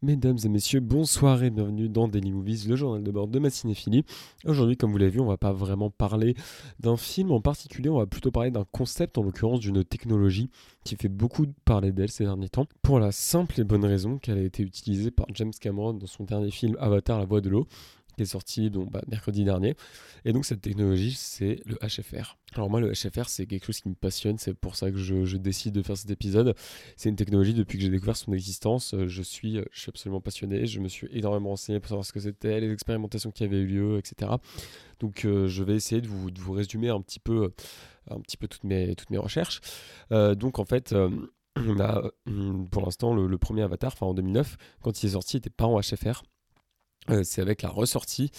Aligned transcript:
Mesdames 0.00 0.38
et 0.44 0.48
messieurs, 0.48 0.78
bonsoir 0.78 1.42
et 1.42 1.50
bienvenue 1.50 1.88
dans 1.88 2.06
Daily 2.06 2.30
Movies, 2.30 2.68
le 2.68 2.76
journal 2.76 3.02
de 3.02 3.10
bord 3.10 3.26
de 3.26 3.40
ma 3.40 3.50
cinéphilie. 3.50 4.04
Aujourd'hui, 4.44 4.76
comme 4.76 4.92
vous 4.92 4.98
l'avez 4.98 5.10
vu, 5.10 5.18
on 5.18 5.26
va 5.26 5.38
pas 5.38 5.52
vraiment 5.52 5.90
parler 5.90 6.36
d'un 6.78 6.96
film 6.96 7.32
en 7.32 7.40
particulier, 7.40 7.88
on 7.88 7.98
va 7.98 8.06
plutôt 8.06 8.30
parler 8.30 8.52
d'un 8.52 8.64
concept, 8.70 9.18
en 9.18 9.24
l'occurrence 9.24 9.58
d'une 9.58 9.82
technologie 9.82 10.50
qui 10.84 10.94
fait 10.94 11.08
beaucoup 11.08 11.46
parler 11.64 11.90
d'elle 11.90 12.12
ces 12.12 12.22
derniers 12.22 12.48
temps, 12.48 12.66
pour 12.80 13.00
la 13.00 13.10
simple 13.10 13.60
et 13.60 13.64
bonne 13.64 13.84
raison 13.84 14.18
qu'elle 14.18 14.38
a 14.38 14.42
été 14.42 14.62
utilisée 14.62 15.10
par 15.10 15.26
James 15.34 15.50
Cameron 15.60 15.94
dans 15.94 16.06
son 16.06 16.22
dernier 16.22 16.52
film 16.52 16.76
Avatar, 16.78 17.18
la 17.18 17.24
voix 17.24 17.40
de 17.40 17.48
l'eau, 17.48 17.66
est 18.22 18.26
sorti 18.26 18.70
donc, 18.70 18.90
bah, 18.90 19.02
mercredi 19.08 19.44
dernier. 19.44 19.74
Et 20.24 20.32
donc 20.32 20.44
cette 20.44 20.60
technologie, 20.60 21.12
c'est 21.12 21.60
le 21.64 21.76
HFR. 21.76 22.36
Alors 22.54 22.70
moi, 22.70 22.80
le 22.80 22.92
HFR, 22.92 23.28
c'est 23.28 23.46
quelque 23.46 23.66
chose 23.66 23.80
qui 23.80 23.88
me 23.88 23.94
passionne, 23.94 24.38
c'est 24.38 24.54
pour 24.54 24.76
ça 24.76 24.90
que 24.90 24.96
je, 24.96 25.36
décide 25.36 25.74
de 25.74 25.82
faire 25.82 25.96
cet 25.96 26.10
épisode. 26.10 26.54
C'est 26.96 27.08
une 27.08 27.16
technologie, 27.16 27.54
depuis 27.54 27.78
que 27.78 27.84
j'ai 27.84 27.90
découvert 27.90 28.16
son 28.16 28.32
existence, 28.32 28.94
euh, 28.94 29.06
je 29.06 29.22
suis, 29.22 29.58
euh, 29.58 29.64
je 29.70 29.80
suis 29.80 29.90
absolument 29.90 30.20
passionné, 30.20 30.66
je 30.66 30.80
me 30.80 30.88
suis 30.88 31.08
énormément 31.12 31.50
renseigné 31.50 31.78
pour 31.80 31.88
savoir 31.88 32.04
ce 32.04 32.12
que 32.12 32.20
c'était, 32.20 32.60
les 32.60 32.72
expérimentations 32.72 33.30
qui 33.30 33.44
avaient 33.44 33.58
eu 33.58 33.66
lieu, 33.66 33.98
etc. 33.98 34.32
Donc 35.00 35.24
euh, 35.24 35.46
je 35.46 35.62
vais 35.62 35.74
essayer 35.74 36.00
de 36.00 36.08
vous, 36.08 36.30
de 36.30 36.40
vous, 36.40 36.52
résumer 36.52 36.88
un 36.88 37.00
petit 37.00 37.20
peu, 37.20 37.52
un 38.10 38.20
petit 38.20 38.36
peu 38.36 38.48
toutes, 38.48 38.64
mes, 38.64 38.94
toutes 38.94 39.10
mes 39.10 39.18
recherches. 39.18 39.60
donc 40.10 40.58
en 40.58 40.64
fait... 40.64 40.94
on 41.56 41.80
a 41.80 42.02
pour 42.70 42.82
l'instant 42.82 43.14
le, 43.14 43.38
premier 43.38 43.62
Avatar, 43.62 43.92
en 44.00 44.14
2009, 44.14 44.56
quand 44.80 45.02
il 45.02 45.06
est 45.06 45.12
sorti, 45.12 45.36
il 45.36 45.38
n'était 45.38 45.50
pas 45.50 45.66
en 45.66 45.80
HFR. 45.80 46.22
Euh, 47.10 47.22
c'est 47.24 47.40
avec 47.40 47.62
la 47.62 47.68
ressortie, 47.68 48.30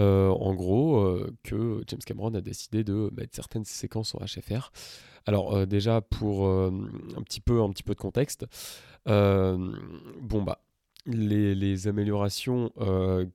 euh, 0.00 0.28
en 0.28 0.54
gros, 0.54 0.98
euh, 0.98 1.34
que 1.42 1.82
James 1.86 2.00
Cameron 2.04 2.34
a 2.34 2.40
décidé 2.40 2.84
de 2.84 3.10
mettre 3.16 3.34
certaines 3.34 3.64
séquences 3.64 4.14
en 4.14 4.18
HFR. 4.24 4.72
Alors 5.26 5.66
déjà 5.66 6.02
pour 6.02 6.46
un 6.46 7.22
petit 7.24 7.40
peu 7.40 7.62
un 7.62 7.70
petit 7.70 7.82
peu 7.82 7.94
de 7.94 7.98
contexte, 7.98 8.44
bon 9.06 10.42
bah 10.42 10.60
les, 11.06 11.54
les 11.54 11.88
améliorations 11.88 12.70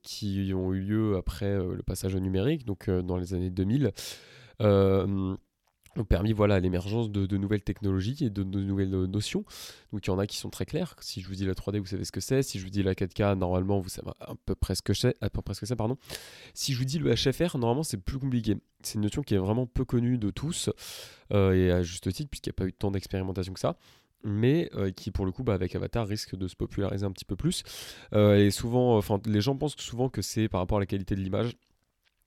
qui 0.04 0.52
ont 0.54 0.72
eu 0.72 0.78
lieu 0.82 1.16
après 1.16 1.52
le 1.58 1.82
passage 1.82 2.14
au 2.14 2.20
numérique, 2.20 2.64
donc 2.64 2.88
dans 2.88 3.16
les 3.16 3.34
années 3.34 3.50
2000 3.50 3.90
ont 5.96 6.04
permis 6.04 6.32
voilà 6.32 6.60
l'émergence 6.60 7.10
de, 7.10 7.36
nouvelles 7.36 7.62
technologies 7.62 8.24
et 8.24 8.30
de, 8.30 8.42
nouvelles 8.42 8.94
euh, 8.94 9.06
notions. 9.06 9.44
Donc 9.92 10.06
il 10.06 10.10
y 10.10 10.12
en 10.12 10.18
a 10.18 10.26
qui 10.26 10.36
sont 10.36 10.50
très 10.50 10.66
claires. 10.66 10.94
Si 11.00 11.20
je 11.20 11.28
vous 11.28 11.34
dis 11.34 11.44
la 11.44 11.54
3D, 11.54 11.78
vous 11.78 11.86
savez 11.86 12.04
ce 12.04 12.12
que 12.12 12.20
c'est. 12.20 12.42
Si 12.42 12.58
je 12.58 12.64
vous 12.64 12.70
dis 12.70 12.82
la 12.82 12.94
4K, 12.94 13.36
normalement, 13.36 13.80
vous 13.80 13.88
savez 13.88 14.10
à 14.20 14.34
peu 14.46 14.54
près 14.54 14.74
ce 14.74 14.82
que 14.82 14.94
c'est. 14.94 15.16
À 15.20 15.30
peu 15.30 15.42
près 15.42 15.54
ce 15.54 15.60
que 15.60 15.66
c'est 15.66 15.76
pardon. 15.76 15.96
Si 16.54 16.72
je 16.72 16.78
vous 16.78 16.84
dis 16.84 16.98
le 16.98 17.14
HFR, 17.14 17.58
normalement, 17.58 17.82
c'est 17.82 17.96
plus 17.96 18.18
compliqué. 18.18 18.56
C'est 18.82 18.94
une 18.94 19.02
notion 19.02 19.22
qui 19.22 19.34
est 19.34 19.38
vraiment 19.38 19.66
peu 19.66 19.84
connue 19.84 20.18
de 20.18 20.30
tous 20.30 20.70
euh, 21.32 21.52
et 21.52 21.70
à 21.70 21.82
juste 21.82 22.10
titre 22.12 22.30
puisqu'il 22.30 22.50
n'y 22.50 22.54
a 22.54 22.58
pas 22.58 22.66
eu 22.66 22.72
tant 22.72 22.90
d'expérimentation 22.90 23.52
que 23.52 23.60
ça 23.60 23.76
mais 24.22 24.68
euh, 24.74 24.90
qui 24.90 25.10
pour 25.10 25.24
le 25.24 25.32
coup 25.32 25.42
bah, 25.42 25.54
avec 25.54 25.74
Avatar 25.74 26.06
risque 26.06 26.36
de 26.36 26.46
se 26.46 26.54
populariser 26.54 27.06
un 27.06 27.10
petit 27.10 27.24
peu 27.24 27.36
plus. 27.36 27.62
et 28.12 28.50
souvent, 28.50 28.98
enfin 28.98 29.18
les 29.24 29.40
gens 29.40 29.56
pensent 29.56 29.76
souvent 29.78 30.10
que 30.10 30.20
c'est 30.20 30.48
par 30.48 30.60
rapport 30.60 30.76
à 30.76 30.80
la 30.80 30.86
qualité 30.86 31.14
de 31.14 31.20
l'image, 31.20 31.56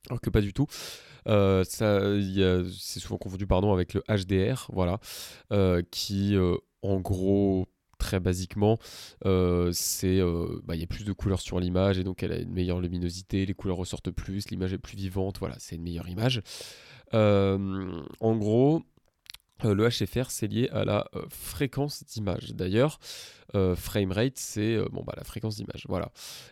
alors 0.10 0.22
que 0.22 0.30
pas 0.30 0.42
du 0.42 0.54
tout. 0.54 0.68
Euh, 1.28 1.64
c'est 1.64 3.00
souvent 3.00 3.18
confondu 3.18 3.48
pardon, 3.48 3.74
avec 3.74 3.94
le 3.94 4.04
HDR, 4.10 4.68
voilà, 4.74 5.00
euh, 5.52 5.82
qui 5.92 6.36
euh, 6.36 6.58
en 6.82 7.00
gros 7.00 7.68
très 7.98 8.20
basiquement, 8.20 8.80
bah, 9.24 9.72
il 10.74 10.80
y 10.80 10.84
a 10.84 10.88
plus 10.88 11.06
de 11.06 11.14
couleurs 11.14 11.40
sur 11.40 11.60
l'image 11.62 12.00
et 12.00 12.04
donc 12.04 12.22
elle 12.22 12.34
a 12.34 12.38
une 12.38 12.52
meilleure 12.52 12.82
luminosité, 12.82 13.46
les 13.46 13.54
couleurs 13.54 13.78
ressortent 13.78 14.12
plus, 14.12 14.50
l'image 14.50 14.74
est 14.74 14.78
plus 14.78 14.98
vivante, 14.98 15.40
voilà, 15.40 15.56
c'est 15.60 15.76
une 15.76 15.84
meilleure 15.84 16.10
image. 16.10 16.42
en 17.14 18.36
gros, 18.36 18.84
le 19.64 19.88
HFR, 19.88 20.30
c'est 20.30 20.48
lié 20.48 20.68
à 20.72 20.84
la 20.84 21.08
euh, 21.16 21.24
fréquence 21.30 22.04
d'image. 22.06 22.54
D'ailleurs, 22.54 23.00
euh, 23.56 23.76
frame 23.76 24.12
rate, 24.12 24.38
c'est 24.38 24.78
bon, 24.92 25.04
bah, 25.04 25.14
la 25.16 25.24
fréquence 25.24 25.56
d'image. 25.56 25.86
Voilà. 25.88 26.12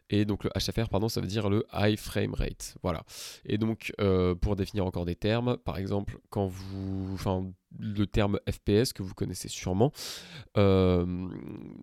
Et 0.09 0.23
donc, 0.25 0.43
le 0.43 0.49
HFR, 0.51 0.87
pardon, 0.89 1.09
ça 1.09 1.19
veut 1.19 1.27
dire 1.27 1.49
le 1.49 1.65
high 1.73 1.97
frame 1.97 2.33
rate. 2.33 2.75
Voilà. 2.83 3.03
Et 3.45 3.57
donc, 3.57 3.93
pour 4.41 4.55
définir 4.55 4.85
encore 4.85 5.05
des 5.05 5.15
termes, 5.15 5.57
par 5.57 5.77
exemple, 5.77 6.19
quand 6.29 6.47
vous. 6.47 7.13
Enfin, 7.13 7.51
le 7.79 8.05
terme 8.05 8.37
FPS 8.49 8.91
que 8.93 9.01
vous 9.01 9.13
connaissez 9.13 9.47
sûrement, 9.47 9.91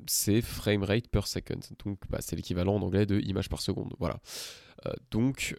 c'est 0.06 0.40
frame 0.40 0.84
rate 0.84 1.08
per 1.08 1.26
second. 1.26 1.60
Donc, 1.84 1.98
bah, 2.08 2.18
c'est 2.20 2.36
l'équivalent 2.36 2.76
en 2.76 2.82
anglais 2.82 3.06
de 3.06 3.20
image 3.20 3.48
par 3.48 3.60
seconde. 3.60 3.94
Voilà. 3.98 4.20
donc, 5.10 5.56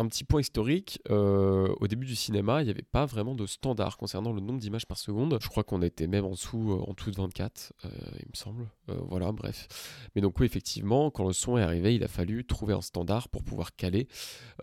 un 0.00 0.06
petit 0.06 0.24
point 0.24 0.40
historique, 0.40 0.98
euh, 1.10 1.74
au 1.78 1.86
début 1.86 2.06
du 2.06 2.16
cinéma, 2.16 2.62
il 2.62 2.64
n'y 2.64 2.70
avait 2.70 2.82
pas 2.82 3.04
vraiment 3.04 3.34
de 3.34 3.46
standard 3.46 3.98
concernant 3.98 4.32
le 4.32 4.40
nombre 4.40 4.58
d'images 4.58 4.86
par 4.86 4.96
seconde. 4.96 5.36
Je 5.40 5.48
crois 5.48 5.62
qu'on 5.62 5.82
était 5.82 6.06
même 6.06 6.24
en 6.24 6.30
dessous, 6.30 6.72
euh, 6.72 6.90
en 6.90 6.94
dessous 6.94 7.10
de 7.10 7.16
24, 7.16 7.74
euh, 7.84 7.88
il 8.20 8.28
me 8.28 8.36
semble. 8.36 8.70
voilà, 9.08 9.30
bref. 9.30 9.68
Mais 10.16 10.22
donc 10.22 10.40
oui, 10.40 10.46
effectivement, 10.46 11.10
quand 11.10 11.24
le 11.24 11.32
son 11.32 11.58
est 11.58 11.62
arrivé, 11.62 11.94
il 11.94 12.02
a 12.02 12.08
fallu 12.08 12.44
trouver 12.44 12.74
un 12.74 12.80
standard 12.80 13.28
pour 13.28 13.44
pouvoir 13.44 13.76
caler 13.76 14.08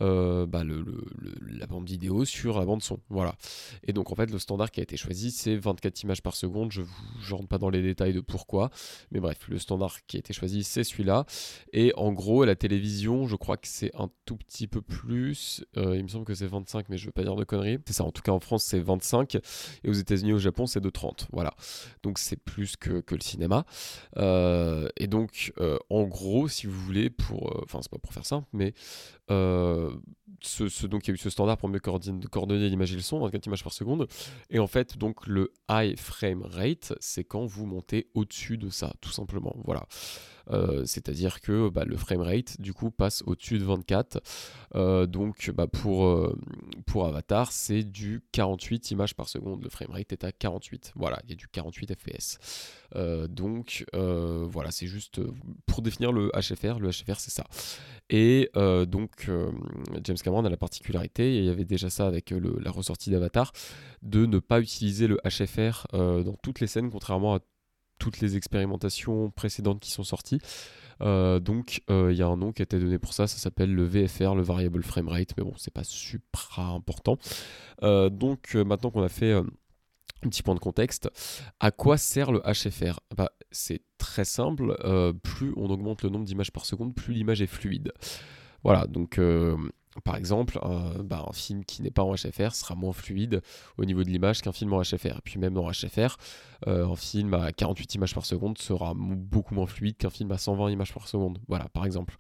bah, 0.02 0.64
la 0.66 1.68
bande 1.68 1.88
vidéo 1.88 2.26
sur 2.26 2.60
la 2.60 2.66
bande 2.66 2.84
son. 2.84 3.00
Voilà. 3.10 3.36
Et 3.84 3.94
donc 3.94 4.12
en 4.12 4.16
fait, 4.16 4.30
le 4.30 4.40
standard 4.40 4.72
qui 4.72 4.82
a 4.82 4.84
été 4.84 4.98
choisi, 4.98 5.32
c'est 5.32 5.56
24 5.56 6.04
images 6.04 6.22
par 6.22 6.36
seconde. 6.36 6.74
Je 6.74 6.82
ne 6.82 7.32
rentre 7.32 7.48
pas 7.48 7.58
dans 7.58 7.70
les 7.70 7.82
détails 7.82 8.14
de 8.14 8.20
pourquoi. 8.20 8.70
Mais 9.12 9.22
bref, 9.22 9.48
le 9.48 9.60
standard 9.60 10.06
qui 10.08 10.18
a 10.18 10.20
été 10.20 10.34
choisi, 10.34 10.64
c'est 10.64 10.84
celui-là. 10.84 11.26
Et 11.72 11.94
en 11.96 12.12
gros, 12.12 12.44
la 12.44 12.56
télévision, 12.56 13.28
je 13.28 13.38
crois 13.38 13.56
que 13.56 13.68
c'est 13.68 13.96
un 13.96 14.10
tout 14.26 14.36
petit 14.36 14.68
peu 14.68 14.82
plus 14.82 15.27
euh, 15.78 15.96
il 15.96 16.04
me 16.04 16.08
semble 16.08 16.26
que 16.26 16.34
c'est 16.34 16.48
25, 16.48 16.90
mais 16.90 16.98
je 16.98 17.06
veux 17.06 17.12
pas 17.12 17.24
dire 17.24 17.36
de 17.36 17.44
conneries. 17.44 17.80
C'est 17.86 17.94
ça, 17.94 18.04
en 18.04 18.12
tout 18.12 18.22
cas 18.22 18.32
en 18.32 18.40
France 18.40 18.64
c'est 18.64 18.80
25, 18.80 19.36
et 19.36 19.90
aux 19.90 19.94
États-Unis, 19.94 20.34
au 20.34 20.38
Japon 20.40 20.66
c'est 20.66 20.82
de 20.82 20.90
30. 20.90 21.28
Voilà. 21.32 21.54
Donc 22.04 22.20
c'est 22.20 22.36
plus 22.36 22.76
que, 22.76 23.04
le 23.10 23.22
cinéma. 23.22 23.66
Euh, 24.18 24.88
et 24.98 25.08
donc, 25.08 25.54
euh, 25.60 25.78
en 25.90 26.04
gros, 26.04 26.48
si 26.48 26.68
vous 26.68 26.80
voulez, 26.80 27.10
pour. 27.10 27.60
Enfin, 27.64 27.80
c'est 27.82 27.92
pas 27.92 27.98
pour 27.98 28.14
faire 28.14 28.26
simple, 28.26 28.48
mais. 28.54 28.74
Ce, 30.42 30.86
donc 30.86 31.08
il 31.08 31.10
y 31.10 31.12
a 31.12 31.16
eu 31.16 31.18
ce 31.18 31.32
standard 31.32 31.58
pour 31.58 31.68
mieux 31.68 31.80
coordonner, 31.80 32.70
l'image 32.70 32.94
et 32.94 32.96
le 32.96 33.02
son, 33.02 33.20
24 33.22 33.48
images 33.48 33.64
par 33.64 33.74
seconde. 33.74 34.08
Et 34.52 34.60
en 34.60 34.68
fait, 34.68 34.98
donc 34.98 35.26
le 35.26 35.52
high 35.70 35.98
frame 35.98 36.44
rate, 36.44 36.94
c'est 37.00 37.24
quand 37.24 37.46
vous 37.46 37.66
montez 37.66 38.10
au-dessus 38.14 38.58
de 38.58 38.70
ça, 38.70 38.94
tout 39.02 39.10
simplement. 39.10 39.56
Voilà. 39.66 39.88
Euh, 40.52 40.84
c'est-à-dire 40.86 41.42
que 41.42 41.70
bah, 41.70 41.84
le 41.86 41.98
framerate 41.98 42.60
du 42.60 42.74
coup 42.74 42.92
passe 42.92 43.24
au-dessus 43.26 43.60
de 43.60 43.64
24. 43.64 44.22
Euh, 44.76 45.06
donc 45.06 45.52
bah, 45.56 45.68
pour, 45.68 46.06
euh, 46.06 46.38
pour 46.86 47.06
Avatar, 47.06 47.52
c'est 47.52 47.84
du 47.84 48.22
48 48.32 48.92
images 48.92 49.16
par 49.16 49.30
seconde. 49.30 49.64
Le 49.64 49.70
framerate 49.70 50.12
est 50.12 50.24
à 50.24 50.32
48. 50.32 50.94
Voilà, 50.96 51.20
il 51.26 51.32
y 51.32 51.34
a 51.34 51.36
du 51.36 51.48
48 51.48 51.94
fps. 51.96 52.40
donc 53.30 53.86
voilà, 53.94 54.72
c'est 54.72 54.88
juste 54.88 55.22
pour 55.66 55.82
définir 55.82 56.12
le 56.12 56.30
HFR. 56.30 56.80
Le 56.80 56.90
HFR, 56.90 57.20
c'est 57.20 57.32
ça. 57.32 57.46
Et 58.10 58.50
donc, 58.88 59.30
James 60.04 60.18
Cameron 60.18 60.46
a 60.46 60.50
la 60.50 60.58
particularité, 60.58 61.38
il 61.38 61.46
y 61.46 61.50
avait 61.50 61.66
déjà 61.66 61.90
ça 61.90 62.08
avec 62.08 62.32
la 62.32 62.72
ressortie 62.72 63.10
d'Avatar, 63.10 63.52
de 64.02 64.26
ne 64.26 64.40
pas 64.40 64.62
utiliser 64.62 65.08
le 65.08 65.20
HFR 65.26 65.88
dans 65.94 66.36
toutes 66.42 66.60
les 66.60 66.68
scènes, 66.68 66.90
contrairement 66.90 67.36
à 67.36 67.40
toutes 67.98 68.20
les 68.20 68.38
expérimentations 68.38 69.30
précédentes 69.32 69.80
qui 69.80 69.92
sont 69.92 70.04
sorties. 70.04 70.40
Euh, 71.02 71.40
donc 71.40 71.82
euh, 71.90 72.12
il 72.12 72.18
y 72.18 72.24
a 72.24 72.28
un 72.28 72.38
nom 72.38 72.52
qui 72.52 72.62
a 72.62 72.64
été 72.64 72.80
donné 72.80 72.98
pour 72.98 73.14
ça, 73.14 73.28
ça 73.28 73.38
s'appelle 73.38 73.74
le 73.74 73.84
VFR, 73.84 74.36
le 74.36 74.42
Variable 74.42 74.84
Frame 74.84 75.10
Rate, 75.10 75.34
mais 75.38 75.44
bon, 75.44 75.54
c'est 75.58 75.74
pas 75.74 75.84
super 75.84 76.60
important. 76.60 77.18
Euh, 77.84 78.10
donc 78.10 78.56
maintenant 78.56 78.90
qu'on 78.90 79.04
a 79.04 79.10
fait 79.10 79.34
un 79.34 79.46
petit 80.22 80.42
point 80.42 80.56
de 80.56 80.60
contexte, 80.60 81.10
à 81.60 81.72
quoi 81.72 81.98
sert 81.98 82.32
le 82.32 82.40
HFR 82.40 83.00
bah, 83.16 83.32
C'est 83.52 83.82
très 83.98 84.26
simple, 84.26 84.76
plus 85.24 85.54
on 85.58 85.70
augmente 85.70 86.04
le 86.04 86.10
nombre 86.10 86.26
d'images 86.26 86.52
par 86.52 86.66
seconde, 86.66 86.96
plus 86.96 87.14
l'image 87.14 87.42
est 87.42 87.48
fluide. 87.48 87.94
Voilà, 88.64 88.88
donc 88.88 89.20
par 90.04 90.16
exemple, 90.16 90.60
bah, 91.04 91.26
un, 91.28 91.34
film 91.34 91.64
qui 91.66 91.82
n'est 91.82 91.92
pas 91.92 92.04
en 92.04 92.14
HFR 92.14 92.54
sera 92.54 92.76
moins 92.76 92.94
fluide 92.94 93.42
au 93.78 93.86
niveau 93.86 94.04
de 94.04 94.10
l'image 94.10 94.42
qu'un 94.42 94.52
film 94.52 94.74
en 94.74 94.82
HFR. 94.82 95.18
Et 95.18 95.22
puis 95.24 95.40
même 95.40 95.54
dans 95.54 95.70
HFR, 95.70 96.18
euh, 96.68 96.88
un 96.88 96.96
film 96.96 97.34
à 97.34 97.52
48 97.52 97.96
images 97.96 98.14
par 98.14 98.26
seconde 98.26 98.58
sera 98.58 98.94
beaucoup 98.96 99.54
moins 99.54 99.68
fluide 99.68 99.98
qu'un 99.98 100.10
film 100.10 100.32
à 100.32 100.38
120 100.38 100.72
images 100.72 100.94
par 100.94 101.08
seconde. 101.08 101.40
Voilà, 101.48 101.68
par 101.70 101.86
exemple. 101.86 102.16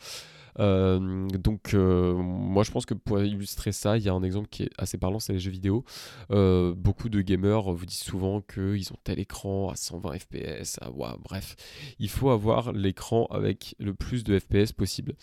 Euh, 0.59 1.27
donc 1.27 1.75
euh, 1.75 2.15
moi 2.15 2.63
je 2.63 2.71
pense 2.71 2.87
que 2.87 2.95
pour 2.95 3.21
illustrer 3.21 3.71
ça, 3.71 3.95
il 3.95 4.03
y 4.03 4.09
a 4.09 4.13
un 4.13 4.23
exemple 4.23 4.47
qui 4.49 4.63
est 4.63 4.71
assez 4.79 4.97
parlant, 4.97 5.19
c'est 5.19 5.33
les 5.33 5.39
jeux 5.39 5.51
vidéo. 5.51 5.85
beaucoup 6.29 7.09
de 7.09 7.21
gamers 7.21 7.71
vous 7.71 7.85
disent 7.85 7.99
souvent 7.99 8.41
qu'ils 8.41 8.91
ont 8.91 8.97
tel 9.03 9.19
écran 9.19 9.69
à 9.69 9.75
120 9.75 10.17
fps, 10.17 10.79
bref, 11.23 11.55
il 11.99 12.09
faut 12.09 12.31
avoir 12.31 12.71
l'écran 12.71 13.27
avec 13.29 13.75
le 13.79 13.93
plus 13.93 14.23
de 14.23 14.39
fps 14.39 14.71
possible. 14.71 15.13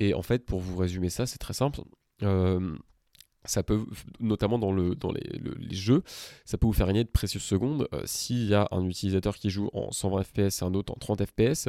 Et 0.00 0.14
en 0.14 0.22
fait, 0.22 0.44
pour 0.44 0.60
vous 0.60 0.76
résumer 0.76 1.10
ça, 1.10 1.26
c'est 1.26 1.38
très 1.38 1.52
simple. 1.52 1.82
Euh, 2.22 2.76
ça 3.44 3.62
peut, 3.62 3.86
notamment 4.20 4.58
dans, 4.58 4.72
le, 4.72 4.94
dans 4.94 5.12
les, 5.12 5.74
jeux, 5.74 6.02
ça 6.44 6.58
peut 6.58 6.66
vous 6.66 6.74
faire 6.74 6.86
gagner 6.86 7.04
de 7.04 7.08
précieuses 7.08 7.42
secondes. 7.42 7.88
Euh, 7.94 8.02
s'il 8.04 8.44
y 8.44 8.54
a 8.54 8.68
un 8.70 8.84
utilisateur 8.84 9.36
qui 9.36 9.48
joue 9.48 9.70
en 9.72 9.92
120 9.92 10.22
fps 10.24 10.62
et 10.62 10.64
un 10.64 10.74
autre 10.74 10.92
en 10.92 10.96
30 10.96 11.24
fps, 11.24 11.68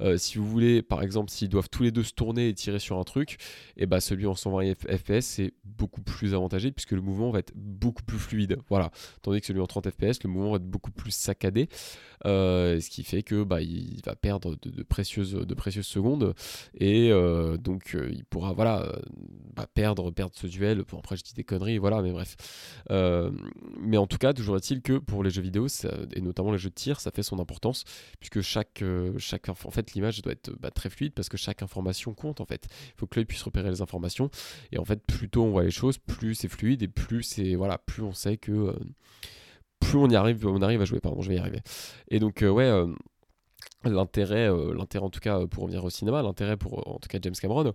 euh, 0.00 0.16
si 0.16 0.38
vous 0.38 0.48
voulez, 0.48 0.80
par 0.80 1.02
exemple, 1.02 1.30
s'ils 1.30 1.50
doivent 1.50 1.68
tous 1.68 1.82
les 1.82 1.90
deux 1.90 2.02
se 2.02 2.14
tourner 2.14 2.48
et 2.48 2.54
tirer 2.54 2.78
sur 2.78 2.98
un 2.98 3.04
truc, 3.04 3.34
et 3.76 3.82
eh 3.82 3.86
bah 3.86 4.00
celui 4.00 4.26
en 4.26 4.34
120 4.34 4.74
fps 4.74 5.20
c'est 5.20 5.52
beaucoup 5.64 6.02
plus 6.02 6.34
avantagé 6.34 6.72
puisque 6.72 6.92
le 6.92 7.02
mouvement 7.02 7.30
va 7.30 7.40
être 7.40 7.52
beaucoup 7.54 8.02
plus 8.02 8.18
fluide. 8.18 8.58
Voilà. 8.68 8.90
Tandis 9.20 9.40
que 9.40 9.46
celui 9.46 9.60
en 9.60 9.66
30 9.66 9.90
fps, 9.90 10.22
le 10.24 10.30
mouvement 10.30 10.52
va 10.52 10.56
être 10.56 10.68
beaucoup 10.68 10.92
plus 10.92 11.10
saccadé, 11.10 11.68
euh, 12.24 12.80
ce 12.80 12.88
qui 12.88 13.04
fait 13.04 13.22
que 13.22 13.42
bah, 13.44 13.60
il 13.60 14.00
va 14.06 14.16
perdre 14.16 14.56
de, 14.62 14.82
précieuses, 14.82 15.32
de 15.32 15.54
précieuses 15.54 15.86
secondes 15.86 16.34
et 16.74 17.10
donc 17.58 17.96
il 18.10 18.24
pourra 18.24 18.52
voilà, 18.52 18.90
bah, 19.54 19.66
perdre, 19.72 20.10
perdre 20.10 20.34
ce 20.34 20.46
duel. 20.46 20.84
Pour 20.84 21.01
après 21.02 21.16
je 21.16 21.24
dis 21.24 21.34
des 21.34 21.44
conneries, 21.44 21.78
voilà, 21.78 22.00
mais 22.00 22.12
bref. 22.12 22.36
Euh, 22.90 23.30
mais 23.80 23.96
en 23.96 24.06
tout 24.06 24.18
cas, 24.18 24.32
toujours 24.32 24.56
est-il 24.56 24.82
que 24.82 24.98
pour 24.98 25.24
les 25.24 25.30
jeux 25.30 25.42
vidéo, 25.42 25.66
et 26.14 26.20
notamment 26.20 26.52
les 26.52 26.58
jeux 26.58 26.70
de 26.70 26.74
tir, 26.74 27.00
ça 27.00 27.10
fait 27.10 27.24
son 27.24 27.40
importance, 27.40 27.84
puisque 28.20 28.40
chaque, 28.40 28.82
euh, 28.82 29.12
chaque 29.18 29.48
en 29.48 29.54
fait, 29.54 29.92
l'image 29.94 30.22
doit 30.22 30.32
être 30.32 30.50
bah, 30.60 30.70
très 30.70 30.90
fluide, 30.90 31.12
parce 31.12 31.28
que 31.28 31.36
chaque 31.36 31.62
information 31.62 32.14
compte, 32.14 32.40
en 32.40 32.46
fait. 32.46 32.68
Il 32.88 32.98
faut 32.98 33.06
que 33.06 33.16
l'œil 33.16 33.24
puisse 33.24 33.42
repérer 33.42 33.70
les 33.70 33.82
informations, 33.82 34.30
et 34.70 34.78
en 34.78 34.84
fait, 34.84 35.04
plus 35.04 35.28
tôt 35.28 35.42
on 35.42 35.50
voit 35.50 35.64
les 35.64 35.70
choses, 35.70 35.98
plus 35.98 36.34
c'est 36.34 36.48
fluide, 36.48 36.82
et 36.82 36.88
plus 36.88 37.22
c'est, 37.22 37.54
voilà, 37.54 37.78
plus 37.78 38.02
on 38.02 38.12
sait 38.12 38.36
que... 38.36 38.52
Euh, 38.52 38.78
plus 39.80 39.98
on 39.98 40.08
y 40.08 40.14
arrive, 40.14 40.46
on 40.46 40.62
arrive 40.62 40.80
à 40.80 40.84
jouer, 40.84 41.00
pardon, 41.00 41.22
je 41.22 41.28
vais 41.28 41.34
y 41.34 41.38
arriver. 41.38 41.60
Et 42.06 42.20
donc, 42.20 42.44
ouais 42.46 42.70
l'intérêt 43.90 44.50
euh, 44.50 44.74
l'intérêt 44.74 45.04
en 45.04 45.10
tout 45.10 45.20
cas 45.20 45.46
pour 45.46 45.64
revenir 45.64 45.84
au 45.84 45.90
cinéma 45.90 46.22
l'intérêt 46.22 46.56
pour 46.56 46.86
en 46.88 46.98
tout 46.98 47.08
cas 47.08 47.18
James 47.20 47.34
Cameron 47.40 47.72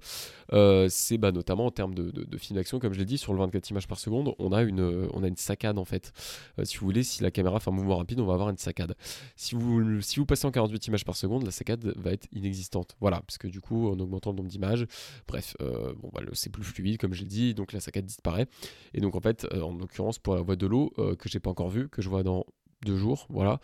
euh, 0.53 0.87
c'est 0.89 1.17
bah, 1.17 1.31
notamment 1.31 1.65
en 1.65 1.71
termes 1.71 1.93
de, 1.93 2.11
de, 2.11 2.37
film 2.37 2.57
d'action 2.57 2.79
comme 2.79 2.93
je 2.93 2.99
l'ai 2.99 3.05
dit 3.05 3.17
sur 3.17 3.33
le 3.33 3.39
24 3.39 3.69
images 3.69 3.87
par 3.87 3.99
seconde 3.99 4.33
on 4.39 4.51
a 4.51 4.61
une 4.63 5.07
on 5.13 5.23
a 5.23 5.27
une 5.27 5.35
saccade 5.35 5.77
en 5.77 5.85
fait. 5.85 6.13
Euh, 6.59 6.65
si 6.65 6.77
vous 6.77 6.85
voulez 6.85 7.03
si 7.03 7.23
la 7.23 7.31
caméra 7.31 7.59
fait 7.59 7.69
un 7.69 7.73
mouvement 7.73 7.97
rapide 7.97 8.19
on 8.19 8.25
va 8.25 8.33
avoir 8.33 8.49
une 8.49 8.57
saccade. 8.57 8.95
Si 9.35 9.55
vous 9.55 10.01
si 10.01 10.19
vous 10.19 10.25
passez 10.25 10.45
en 10.45 10.51
48 10.51 10.87
images 10.87 11.05
par 11.05 11.15
seconde 11.15 11.43
la 11.43 11.51
saccade 11.51 11.93
va 11.97 12.11
être 12.11 12.27
inexistante. 12.31 12.95
Voilà 12.99 13.21
parce 13.21 13.37
que 13.37 13.47
du 13.47 13.61
coup 13.61 13.89
en 13.89 13.99
augmentant 13.99 14.31
le 14.31 14.37
nombre 14.37 14.49
d'images 14.49 14.85
bref 15.27 15.55
bah, 15.59 16.21
c'est 16.33 16.51
plus 16.51 16.63
fluide 16.63 16.97
comme 16.97 17.13
je 17.13 17.21
l'ai 17.21 17.27
dit 17.27 17.53
donc 17.53 17.73
la 17.73 17.79
saccade 17.79 18.05
disparaît. 18.05 18.47
Et 18.93 19.01
donc 19.01 19.15
en 19.15 19.21
fait 19.21 19.47
en 19.53 19.73
l'occurrence 19.73 20.19
pour 20.19 20.35
la 20.35 20.41
voie 20.41 20.55
de 20.55 20.67
l'eau 20.67 20.93
que 21.19 21.29
j'ai 21.29 21.39
pas 21.39 21.49
encore 21.49 21.69
vue 21.69 21.89
que 21.89 22.01
je 22.01 22.09
vois 22.09 22.23
dans 22.23 22.45
deux 22.85 22.97
jours, 22.97 23.25
voilà. 23.29 23.59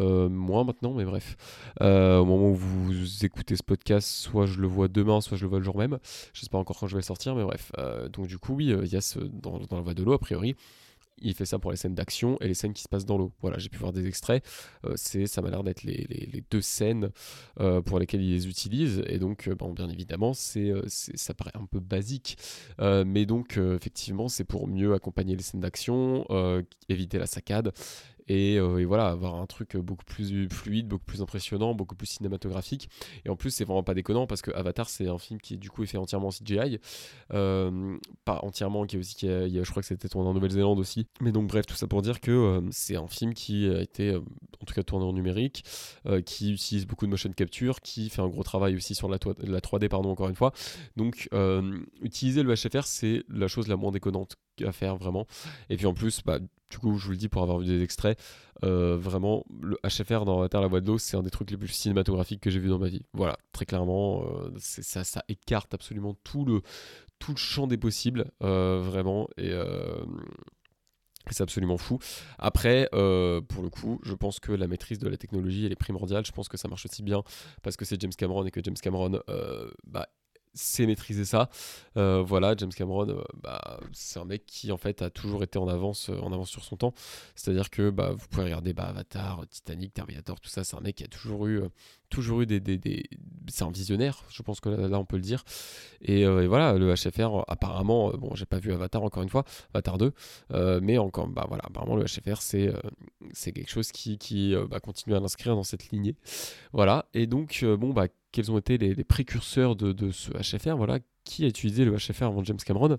Euh, 0.00 0.28
moins 0.28 0.64
maintenant, 0.64 0.94
mais 0.94 1.04
bref. 1.04 1.36
Euh, 1.80 2.18
au 2.18 2.24
moment 2.24 2.50
où 2.50 2.54
vous 2.54 3.24
écoutez 3.24 3.56
ce 3.56 3.62
podcast, 3.62 4.08
soit 4.08 4.46
je 4.46 4.60
le 4.60 4.66
vois 4.66 4.88
demain, 4.88 5.20
soit 5.20 5.36
je 5.36 5.42
le 5.42 5.48
vois 5.48 5.58
le 5.58 5.64
jour 5.64 5.76
même. 5.76 5.98
Je 6.32 6.42
sais 6.42 6.48
pas 6.48 6.58
encore 6.58 6.78
quand 6.78 6.86
je 6.86 6.94
vais 6.94 7.00
le 7.00 7.04
sortir, 7.04 7.34
mais 7.34 7.42
bref. 7.42 7.72
Euh, 7.78 8.08
donc 8.08 8.28
du 8.28 8.38
coup, 8.38 8.54
oui, 8.54 8.66
il 8.66 8.92
y 8.92 8.96
a 8.96 9.00
ce, 9.00 9.18
dans, 9.18 9.58
dans 9.58 9.76
la 9.76 9.82
voie 9.82 9.94
de 9.94 10.02
l'eau, 10.02 10.12
a 10.12 10.18
priori, 10.18 10.54
il 11.24 11.34
fait 11.34 11.44
ça 11.44 11.58
pour 11.58 11.70
les 11.70 11.76
scènes 11.76 11.94
d'action 11.94 12.36
et 12.40 12.48
les 12.48 12.54
scènes 12.54 12.72
qui 12.72 12.82
se 12.82 12.88
passent 12.88 13.04
dans 13.04 13.18
l'eau. 13.18 13.32
Voilà, 13.42 13.58
j'ai 13.58 13.68
pu 13.68 13.78
voir 13.78 13.92
des 13.92 14.06
extraits. 14.06 14.44
C'est, 14.96 15.26
ça 15.26 15.40
m'a 15.40 15.50
l'air 15.50 15.62
d'être 15.62 15.84
les, 15.84 16.06
les, 16.08 16.42
deux 16.50 16.60
scènes 16.60 17.10
pour 17.84 18.00
lesquelles 18.00 18.22
il 18.22 18.32
les 18.32 18.48
utilise. 18.48 19.04
Et 19.06 19.20
donc, 19.20 19.48
bon, 19.50 19.72
bien 19.72 19.88
évidemment, 19.88 20.34
c'est, 20.34 20.72
ça 20.88 21.32
paraît 21.32 21.52
un 21.54 21.66
peu 21.66 21.78
basique. 21.78 22.38
mais 22.80 23.24
donc, 23.24 23.56
effectivement, 23.56 24.28
c'est 24.28 24.42
pour 24.42 24.66
mieux 24.66 24.94
accompagner 24.94 25.36
les 25.36 25.42
scènes 25.42 25.60
d'action, 25.60 26.26
éviter 26.88 27.18
la 27.18 27.26
saccade 27.26 27.72
euh, 28.30 28.78
et, 28.78 28.84
voilà, 28.84 29.08
avoir 29.08 29.34
un 29.36 29.46
truc 29.46 29.76
beaucoup 29.76 30.04
plus 30.04 30.48
fluide, 30.50 30.88
beaucoup 30.88 31.04
plus 31.04 31.22
impressionnant, 31.22 31.74
beaucoup 31.74 31.94
plus 31.94 32.06
cinématographique. 32.06 32.88
Et 33.24 33.28
en 33.28 33.36
plus, 33.36 33.50
c'est 33.50 33.64
vraiment 33.64 33.82
pas 33.82 33.94
déconnant 33.94 34.26
parce 34.26 34.42
que 34.42 34.50
Avatar, 34.52 34.88
c'est 34.88 35.08
un 35.08 35.18
film 35.18 35.40
qui 35.40 35.58
du 35.58 35.70
coup 35.70 35.82
est 35.82 35.86
fait 35.86 35.98
entièrement 35.98 36.28
en 36.28 36.30
CGI. 36.30 36.78
Euh, 37.32 37.96
pas 38.24 38.40
entièrement, 38.42 38.86
qui 38.86 38.96
est 38.96 38.98
aussi, 38.98 39.14
qui 39.14 39.26
je 39.26 39.70
crois 39.70 39.82
que 39.82 39.88
c'était 39.88 40.08
tourné 40.08 40.28
en 40.28 40.34
Nouvelle-Zélande 40.34 40.78
aussi. 40.78 41.06
Mais 41.20 41.32
donc, 41.32 41.48
bref, 41.48 41.66
tout 41.66 41.74
ça 41.74 41.86
pour 41.86 42.02
dire 42.02 42.20
que 42.20 42.30
euh, 42.30 42.60
c'est 42.70 42.96
un 42.96 43.08
film 43.08 43.34
qui 43.34 43.68
a 43.68 43.80
été, 43.80 44.14
en 44.14 44.64
tout 44.66 44.74
cas, 44.74 44.82
tourné 44.82 45.04
en 45.04 45.12
numérique, 45.12 45.64
qui 46.26 46.52
utilise 46.52 46.86
beaucoup 46.86 47.06
de 47.06 47.10
motion 47.10 47.30
capture, 47.32 47.80
qui 47.80 48.10
fait 48.10 48.22
un 48.22 48.28
gros 48.28 48.42
travail 48.42 48.76
aussi 48.76 48.94
sur 48.94 49.08
la, 49.08 49.18
la 49.40 49.60
3D, 49.60 49.88
pardon, 49.88 50.10
encore 50.10 50.28
une 50.28 50.36
fois. 50.36 50.52
Donc, 50.96 51.28
utiliser 52.00 52.42
le 52.42 52.54
HFR, 52.54 52.84
c'est 52.84 53.24
la 53.28 53.48
chose 53.48 53.68
la 53.68 53.76
moins 53.76 53.92
déconnante 53.92 54.36
à 54.64 54.72
faire 54.72 54.96
vraiment. 54.96 55.26
Et 55.70 55.76
puis 55.76 55.86
en 55.86 55.94
plus, 55.94 56.22
bah, 56.24 56.38
du 56.72 56.78
coup, 56.78 56.96
je 56.96 57.04
vous 57.04 57.10
le 57.10 57.18
dis 57.18 57.28
pour 57.28 57.42
avoir 57.42 57.58
vu 57.58 57.66
des 57.66 57.82
extraits, 57.82 58.18
euh, 58.64 58.96
vraiment, 58.96 59.44
le 59.60 59.76
HFR 59.84 60.24
dans 60.24 60.48
Terre 60.48 60.62
la 60.62 60.68
voie 60.68 60.80
de 60.80 60.86
l'eau, 60.86 60.96
c'est 60.96 61.18
un 61.18 61.22
des 61.22 61.30
trucs 61.30 61.50
les 61.50 61.58
plus 61.58 61.68
cinématographiques 61.68 62.40
que 62.40 62.48
j'ai 62.48 62.58
vu 62.58 62.68
dans 62.68 62.78
ma 62.78 62.88
vie. 62.88 63.02
Voilà, 63.12 63.36
très 63.52 63.66
clairement, 63.66 64.24
euh, 64.24 64.50
ça, 64.56 65.04
ça 65.04 65.22
écarte 65.28 65.74
absolument 65.74 66.16
tout 66.24 66.46
le, 66.46 66.62
tout 67.18 67.36
champ 67.36 67.66
des 67.66 67.76
possibles, 67.76 68.30
euh, 68.42 68.80
vraiment. 68.82 69.28
Et. 69.36 69.52
c'est 71.30 71.42
absolument 71.42 71.76
fou. 71.76 71.98
Après, 72.38 72.88
pour 72.90 73.62
le 73.62 73.68
coup, 73.68 74.00
je 74.02 74.14
pense 74.14 74.40
que 74.40 74.52
la 74.52 74.66
maîtrise 74.66 74.98
de 74.98 75.08
la 75.08 75.18
technologie, 75.18 75.66
elle 75.66 75.72
est 75.72 75.76
primordiale. 75.76 76.24
Je 76.24 76.32
pense 76.32 76.48
que 76.48 76.56
ça 76.56 76.68
marche 76.68 76.86
aussi 76.86 77.02
bien 77.02 77.22
parce 77.62 77.76
que 77.76 77.84
c'est 77.84 78.00
James 78.00 78.12
Cameron 78.16 78.46
et 78.46 78.50
que 78.50 78.60
James 78.64 78.76
Cameron, 78.80 79.20
bah, 79.86 80.08
c'est 80.54 80.86
maîtriser 80.86 81.24
ça. 81.24 81.48
Euh, 81.96 82.22
voilà, 82.22 82.54
James 82.56 82.72
Cameron, 82.72 83.08
euh, 83.08 83.22
bah, 83.42 83.80
c'est 83.92 84.18
un 84.18 84.24
mec 84.24 84.46
qui 84.46 84.72
en 84.72 84.76
fait 84.76 85.02
a 85.02 85.10
toujours 85.10 85.42
été 85.42 85.58
en 85.58 85.68
avance, 85.68 86.10
euh, 86.10 86.18
en 86.20 86.32
avance 86.32 86.50
sur 86.50 86.64
son 86.64 86.76
temps. 86.76 86.94
C'est-à-dire 87.34 87.70
que 87.70 87.90
bah, 87.90 88.12
vous 88.12 88.26
pouvez 88.28 88.44
regarder 88.44 88.72
bah, 88.72 88.84
Avatar, 88.84 89.44
Titanic, 89.50 89.94
Terminator, 89.94 90.40
tout 90.40 90.50
ça. 90.50 90.64
C'est 90.64 90.76
un 90.76 90.80
mec 90.80 90.96
qui 90.96 91.04
a 91.04 91.08
toujours 91.08 91.46
eu, 91.46 91.62
toujours 92.12 92.42
eu 92.42 92.46
des, 92.46 92.60
des, 92.60 93.04
c'est 93.48 93.64
un 93.64 93.70
visionnaire. 93.70 94.24
Je 94.28 94.42
pense 94.42 94.60
que 94.60 94.68
là, 94.68 94.98
on 94.98 95.04
peut 95.04 95.16
le 95.16 95.22
dire. 95.22 95.44
Et, 96.02 96.24
voilà, 96.46 96.74
le 96.74 96.94
HFR, 96.94 97.44
apparemment, 97.48 98.10
bon, 98.10 98.34
j'ai 98.34 98.46
pas 98.46 98.58
vu 98.58 98.72
Avatar 98.72 99.02
encore 99.02 99.22
une 99.22 99.28
fois, 99.28 99.44
Avatar 99.74 99.98
2, 99.98 100.12
mais 100.80 100.98
encore, 100.98 101.28
bah 101.28 101.46
voilà, 101.48 101.64
apparemment 101.66 101.96
le 101.96 102.04
HFR 102.04 102.40
c'est 102.40 103.52
quelque 103.52 103.70
chose 103.70 103.92
qui, 103.92 104.18
qui 104.18 104.54
bah, 104.70 104.80
continue 104.80 105.14
à 105.16 105.20
l'inscrire 105.20 105.54
dans 105.54 105.62
cette 105.62 105.90
lignée. 105.90 106.16
Voilà. 106.72 107.06
Et 107.14 107.26
donc 107.26 107.64
bon 107.64 107.92
bah 107.92 108.06
quels 108.32 108.50
ont 108.50 108.58
été 108.58 108.78
les, 108.78 109.04
précurseurs 109.04 109.76
de, 109.76 110.10
ce 110.10 110.30
HFR. 110.32 110.76
Voilà, 110.76 110.98
qui 111.24 111.44
a 111.44 111.48
utilisé 111.48 111.84
le 111.84 111.96
HFR 111.96 112.24
avant 112.24 112.42
James 112.42 112.58
Cameron? 112.64 112.96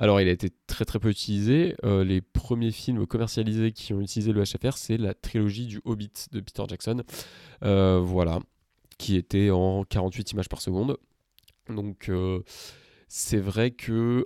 Alors, 0.00 0.18
il 0.18 0.28
a 0.28 0.30
été 0.30 0.48
très 0.66 0.86
très 0.86 0.98
peu 0.98 1.10
utilisé. 1.10 1.76
Euh, 1.84 2.04
les 2.04 2.22
premiers 2.22 2.70
films 2.70 3.06
commercialisés 3.06 3.70
qui 3.70 3.92
ont 3.92 4.00
utilisé 4.00 4.32
le 4.32 4.42
HFR, 4.42 4.78
c'est 4.78 4.96
la 4.96 5.12
trilogie 5.12 5.66
du 5.66 5.82
Hobbit 5.84 6.10
de 6.32 6.40
Peter 6.40 6.62
Jackson. 6.66 7.02
Euh, 7.64 8.00
voilà, 8.02 8.38
qui 8.96 9.16
était 9.16 9.50
en 9.50 9.84
48 9.84 10.32
images 10.32 10.48
par 10.48 10.62
seconde. 10.62 10.96
Donc, 11.68 12.08
euh, 12.08 12.40
c'est 13.08 13.40
vrai 13.40 13.72
que 13.72 14.24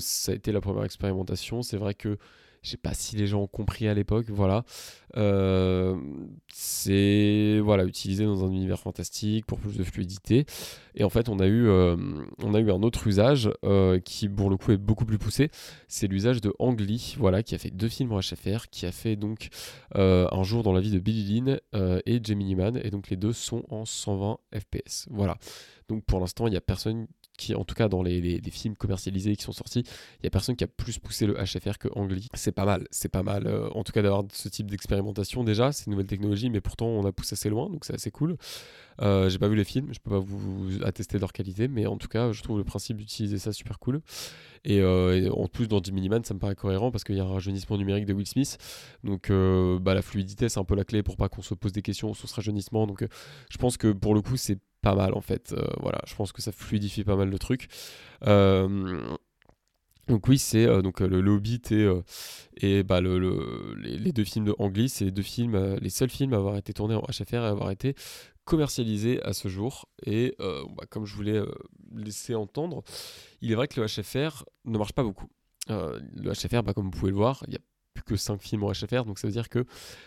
ça 0.00 0.32
a 0.32 0.34
été 0.34 0.50
la 0.50 0.60
première 0.60 0.82
expérimentation. 0.82 1.62
C'est 1.62 1.76
vrai 1.76 1.94
que 1.94 2.18
je 2.64 2.70
sais 2.70 2.76
pas 2.78 2.94
si 2.94 3.14
les 3.16 3.26
gens 3.26 3.42
ont 3.42 3.46
compris 3.46 3.86
à 3.88 3.94
l'époque, 3.94 4.26
voilà. 4.30 4.64
Euh, 5.16 5.96
c'est 6.52 7.60
voilà, 7.62 7.84
utilisé 7.84 8.24
dans 8.24 8.42
un 8.44 8.50
univers 8.50 8.80
fantastique 8.80 9.44
pour 9.44 9.58
plus 9.58 9.76
de 9.76 9.84
fluidité. 9.84 10.46
Et 10.94 11.04
en 11.04 11.10
fait, 11.10 11.28
on 11.28 11.38
a 11.40 11.46
eu, 11.46 11.68
euh, 11.68 11.96
on 12.42 12.54
a 12.54 12.60
eu 12.60 12.70
un 12.70 12.82
autre 12.82 13.06
usage 13.06 13.50
euh, 13.64 14.00
qui, 14.00 14.28
pour 14.30 14.48
le 14.48 14.56
coup, 14.56 14.72
est 14.72 14.78
beaucoup 14.78 15.04
plus 15.04 15.18
poussé. 15.18 15.50
C'est 15.88 16.06
l'usage 16.06 16.40
de 16.40 16.54
Ang 16.58 16.80
Lee, 16.80 17.16
voilà, 17.18 17.42
qui 17.42 17.54
a 17.54 17.58
fait 17.58 17.70
deux 17.70 17.88
films 17.88 18.12
en 18.12 18.20
HFR, 18.20 18.68
qui 18.70 18.86
a 18.86 18.92
fait 18.92 19.16
donc 19.16 19.48
Un 19.94 20.42
jour 20.42 20.62
dans 20.62 20.72
la 20.72 20.80
vie 20.80 20.90
de 20.90 20.98
Billy 20.98 21.40
Lynn 21.40 21.60
et 22.06 22.20
Jamie 22.22 22.46
Newman. 22.46 22.80
Et 22.82 22.90
donc, 22.90 23.10
les 23.10 23.16
deux 23.16 23.34
sont 23.34 23.62
en 23.68 23.84
120 23.84 24.38
FPS. 24.54 25.06
Voilà. 25.10 25.36
Donc, 25.88 26.02
pour 26.04 26.18
l'instant, 26.18 26.46
il 26.46 26.50
n'y 26.52 26.56
a 26.56 26.62
personne 26.62 27.06
qui, 27.36 27.54
en 27.54 27.64
tout 27.64 27.74
cas 27.74 27.88
dans 27.88 28.02
les, 28.02 28.40
films 28.50 28.76
commercialisés 28.76 29.34
qui 29.36 29.42
sont 29.42 29.52
sortis, 29.52 29.80
il 29.80 30.22
n'y 30.24 30.26
a 30.26 30.30
personne 30.30 30.56
qui 30.56 30.64
a 30.64 30.68
plus 30.68 30.98
poussé 30.98 31.26
le 31.26 31.34
HFR 31.34 31.78
que 31.78 31.88
Ang. 31.96 32.12
C'est 32.34 32.52
pas 32.52 32.64
mal, 32.64 32.86
c'est 32.90 33.08
pas 33.08 33.22
mal. 33.22 33.46
Euh, 33.46 33.68
en 33.70 33.82
tout 33.82 33.92
cas 33.92 34.02
d'avoir 34.02 34.24
ce 34.32 34.48
type 34.48 34.70
d'expérimentation 34.70 35.44
déjà, 35.44 35.72
c'est 35.72 35.86
une 35.86 35.92
nouvelle 35.92 36.06
technologie, 36.06 36.50
mais 36.50 36.60
pourtant 36.60 36.86
on 36.86 37.04
a 37.04 37.12
poussé 37.12 37.34
assez 37.34 37.48
loin, 37.48 37.68
donc 37.68 37.84
c'est 37.84 37.94
assez 37.94 38.10
cool. 38.10 38.36
Euh, 39.02 39.28
j'ai 39.28 39.38
pas 39.38 39.48
vu 39.48 39.56
les 39.56 39.64
films, 39.64 39.88
je 39.92 39.98
peux 39.98 40.10
pas 40.10 40.20
vous 40.20 40.82
attester 40.84 41.16
de 41.16 41.20
leur 41.20 41.32
qualité, 41.32 41.66
mais 41.66 41.86
en 41.86 41.96
tout 41.96 42.08
cas 42.08 42.32
je 42.32 42.42
trouve 42.42 42.58
le 42.58 42.64
principe 42.64 42.96
d'utiliser 42.96 43.38
ça 43.38 43.52
super 43.52 43.78
cool. 43.78 44.00
Et, 44.66 44.80
euh, 44.80 45.30
en 45.32 45.46
plus 45.46 45.68
dans 45.68 45.82
Jimmy 45.82 46.08
Man, 46.08 46.24
ça 46.24 46.32
me 46.32 46.38
paraît 46.38 46.54
cohérent 46.54 46.90
parce 46.90 47.04
qu'il 47.04 47.16
y 47.16 47.20
a 47.20 47.24
un 47.24 47.28
rajeunissement 47.28 47.76
numérique 47.76 48.06
de 48.06 48.14
Will 48.14 48.26
Smith, 48.26 48.56
donc 49.02 49.30
bah, 49.30 49.94
la 49.94 50.02
fluidité 50.02 50.48
c'est 50.48 50.60
un 50.60 50.64
peu 50.64 50.76
la 50.76 50.84
clé 50.84 51.02
pour 51.02 51.16
pas 51.16 51.28
qu'on 51.28 51.42
se 51.42 51.54
pose 51.54 51.72
des 51.72 51.82
questions 51.82 52.14
sur 52.14 52.28
ce 52.28 52.34
rajeunissement. 52.34 52.86
Donc 52.86 53.04
je 53.50 53.58
pense 53.58 53.76
que 53.76 53.92
pour 53.92 54.14
le 54.14 54.22
coup 54.22 54.36
c'est 54.36 54.58
pas 54.84 54.94
mal 54.94 55.14
en 55.14 55.20
fait. 55.20 55.52
Euh, 55.52 55.66
voilà, 55.80 56.00
je 56.06 56.14
pense 56.14 56.32
que 56.32 56.42
ça 56.42 56.52
fluidifie 56.52 57.04
pas 57.04 57.16
mal 57.16 57.30
de 57.30 57.38
trucs. 57.38 57.68
Euh, 58.26 59.00
donc 60.08 60.28
oui, 60.28 60.38
c'est 60.38 60.66
euh, 60.66 60.82
donc 60.82 61.00
le, 61.00 61.18
Hobbit 61.26 61.62
et, 61.70 61.88
et 62.58 62.82
bah, 62.82 63.00
le, 63.00 63.74
les, 63.78 64.12
deux 64.12 64.24
films 64.24 64.44
de 64.44 64.54
Anglis, 64.58 64.90
c'est 64.90 65.06
les 65.06 65.10
deux 65.10 65.22
films, 65.22 65.76
les 65.80 65.90
seuls 65.90 66.10
films 66.10 66.34
à 66.34 66.36
avoir 66.36 66.56
été 66.58 66.74
tournés 66.74 66.94
en 66.94 67.02
HFR 67.02 67.34
et 67.34 67.36
à 67.38 67.48
avoir 67.48 67.70
été 67.70 67.94
commercialisés 68.44 69.22
à 69.22 69.32
ce 69.32 69.48
jour. 69.48 69.88
Et 70.04 70.36
bah, 70.38 70.84
comme 70.90 71.06
je 71.06 71.14
voulais 71.14 71.40
laisser 71.94 72.34
entendre, 72.34 72.84
il 73.40 73.50
est 73.50 73.54
vrai 73.54 73.66
que 73.66 73.80
le 73.80 73.86
HFR 73.86 74.44
ne 74.66 74.76
marche 74.76 74.92
pas 74.92 75.02
beaucoup. 75.02 75.28
le 75.68 76.32
HFR, 76.32 76.62
bah, 76.62 76.74
comme 76.74 76.84
vous 76.84 76.90
pouvez 76.90 77.10
le 77.10 77.16
voir, 77.16 77.42
il 77.48 77.54
y 77.54 77.56
a 77.56 77.60
que 78.04 78.16
5 78.16 78.40
films 78.40 78.64
en 78.64 78.72
HFR, 78.72 79.04
donc 79.04 79.18
ça 79.18 79.26
veut 79.26 79.32
dire 79.32 79.48
que 79.48 79.64